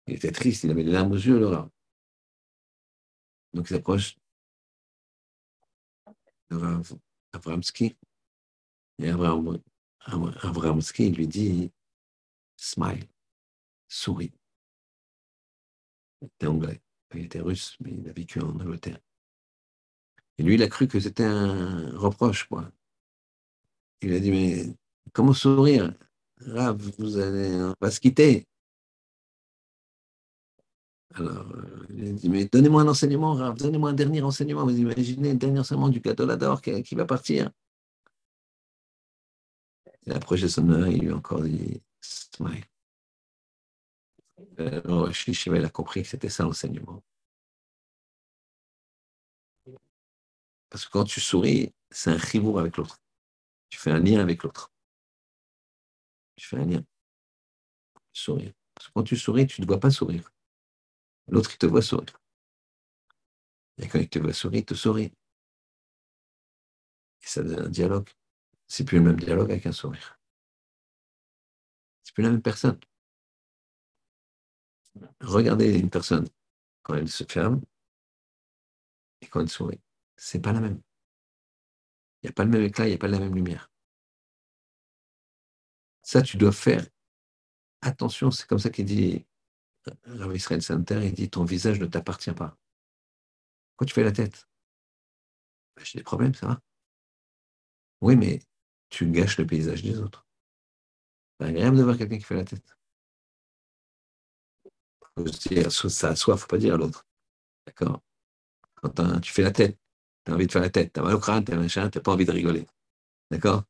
[0.06, 1.70] Il était triste, il avait les larmes aux yeux, Laura.
[3.54, 4.18] Donc il s'approche
[6.50, 6.97] de Rav
[7.34, 7.95] Abramski.
[9.00, 9.62] Et Abraham,
[10.41, 11.72] Abramski lui dit
[12.58, 13.08] Smile,
[13.88, 14.34] souris.
[16.22, 16.82] Il était anglais,
[17.16, 19.00] il était russe, mais il a vécu en Angleterre.
[20.40, 22.72] Et lui, il a cru que c'était un reproche, quoi.
[24.02, 24.68] Il a dit, mais
[25.12, 25.94] comment sourire?
[26.38, 28.48] Rav, vous allez, on va se quitter.
[31.14, 34.64] Alors, euh, il a dit, mais donnez-moi un enseignement, Rav, donnez-moi un dernier enseignement.
[34.64, 37.52] Vous imaginez le dernier enseignement du Cadolador qui, qui va partir.
[40.06, 42.64] Il a approché son il lui a encore dit, smile.
[44.58, 47.04] Alors, Shiva, il a compris que c'était ça l'enseignement.
[50.70, 52.98] Parce que quand tu souris, c'est un chivour avec l'autre.
[53.70, 54.72] Tu fais un lien avec l'autre.
[56.36, 56.84] Tu fais un lien.
[58.14, 58.54] Sourire.
[58.74, 60.32] Parce que quand tu souris, tu ne dois pas sourire.
[61.28, 62.20] L'autre, il te voit sourire.
[63.78, 65.14] Et quand il te voit sourire, il te sourit.
[67.22, 68.10] Et ça donne un dialogue.
[68.68, 70.20] C'est plus le même dialogue avec un sourire.
[72.04, 72.80] C'est plus la même personne.
[75.22, 76.28] Regardez une personne
[76.84, 77.62] quand elle se ferme
[79.22, 79.80] et quand elle sourit.
[80.20, 80.82] C'est pas la même.
[82.22, 83.72] Il n'y a pas le même éclat, il n'y a pas la même lumière.
[86.04, 86.86] Ça, tu dois faire
[87.82, 88.30] attention.
[88.30, 89.26] C'est comme ça qu'il dit,
[90.06, 92.58] Rav Israël Santer, il dit ton visage ne t'appartient pas.
[93.78, 94.50] Quand tu fais la tête,
[95.78, 96.62] ben, j'ai des problèmes, ça va.
[98.02, 98.42] Oui, mais
[98.90, 100.28] tu gâches le paysage des autres.
[101.40, 102.78] C'est agréable de voir quelqu'un qui fait la tête.
[105.16, 107.08] Faut dire ça à soi, il ne faut pas dire à l'autre.
[107.66, 108.04] D'accord?
[108.76, 109.80] Quand tu fais la tête,
[110.26, 111.98] tu as envie de faire la tête, tu as mal au crâne, tu machin, tu
[111.98, 112.66] n'as pas envie de rigoler.
[113.32, 113.64] D'accord?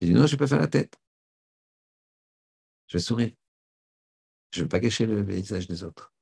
[0.00, 0.98] Il dit non, je ne vais pas faire la tête.
[2.88, 3.32] Je vais sourire.
[4.52, 6.12] Je ne veux pas gâcher le visage des autres.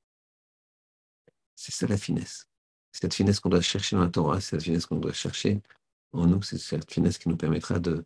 [1.55, 2.47] C'est ça la finesse.
[2.91, 5.61] Cette finesse qu'on doit chercher dans la Torah, c'est cette finesse qu'on doit chercher
[6.13, 8.05] en nous, c'est cette finesse qui nous permettra de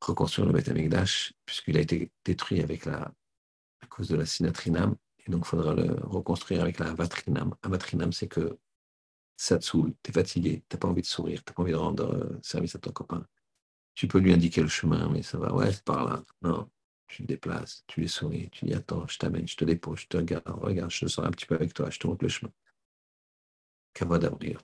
[0.00, 3.12] reconstruire le Beth Amikdash, puisqu'il a été détruit avec la,
[3.80, 7.54] à cause de la sinatrinam, et donc il faudra le reconstruire avec la avatrinam.
[7.62, 8.58] Avatrinam, c'est que
[9.42, 11.62] ça te saoule, tu es fatigué, tu n'as pas envie de sourire, tu n'as pas
[11.62, 13.26] envie de rendre euh, service à ton copain.
[13.94, 16.22] Tu peux lui indiquer le chemin, mais ça va, ouais, c'est par là.
[16.42, 16.70] Non,
[17.08, 20.06] tu te déplaces, tu lui souris, tu dis attends, je t'amène, je te dépose, je
[20.06, 22.52] te regarde, regarde, je sors un petit peu avec toi, je te montre le chemin.
[23.94, 24.60] Kavod abriot.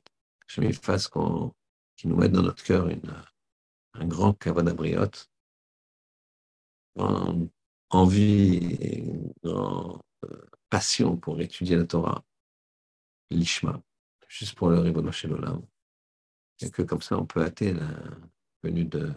[0.46, 1.10] Je mets face
[1.96, 2.88] qui nous met dans notre cœur
[3.94, 5.10] un grand kavod abriot,
[6.94, 7.50] une
[7.90, 12.24] envie et une grande euh, passion pour étudier la Torah,
[13.30, 13.82] l'ishma
[14.28, 15.66] juste pour le Ribono chez l'Olam.
[16.60, 17.88] Et que comme ça, on peut atteindre la
[18.62, 19.12] venue de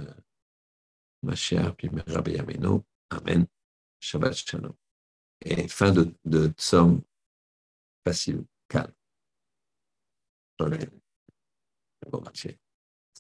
[1.24, 2.84] Mashiach, puis Rabbi Yameno.
[3.10, 3.46] Amen.
[4.00, 4.74] Shabbat Shalom.
[5.44, 7.02] Et fin de, de Tzom
[8.04, 8.94] facile, calme.
[12.10, 12.24] Bon,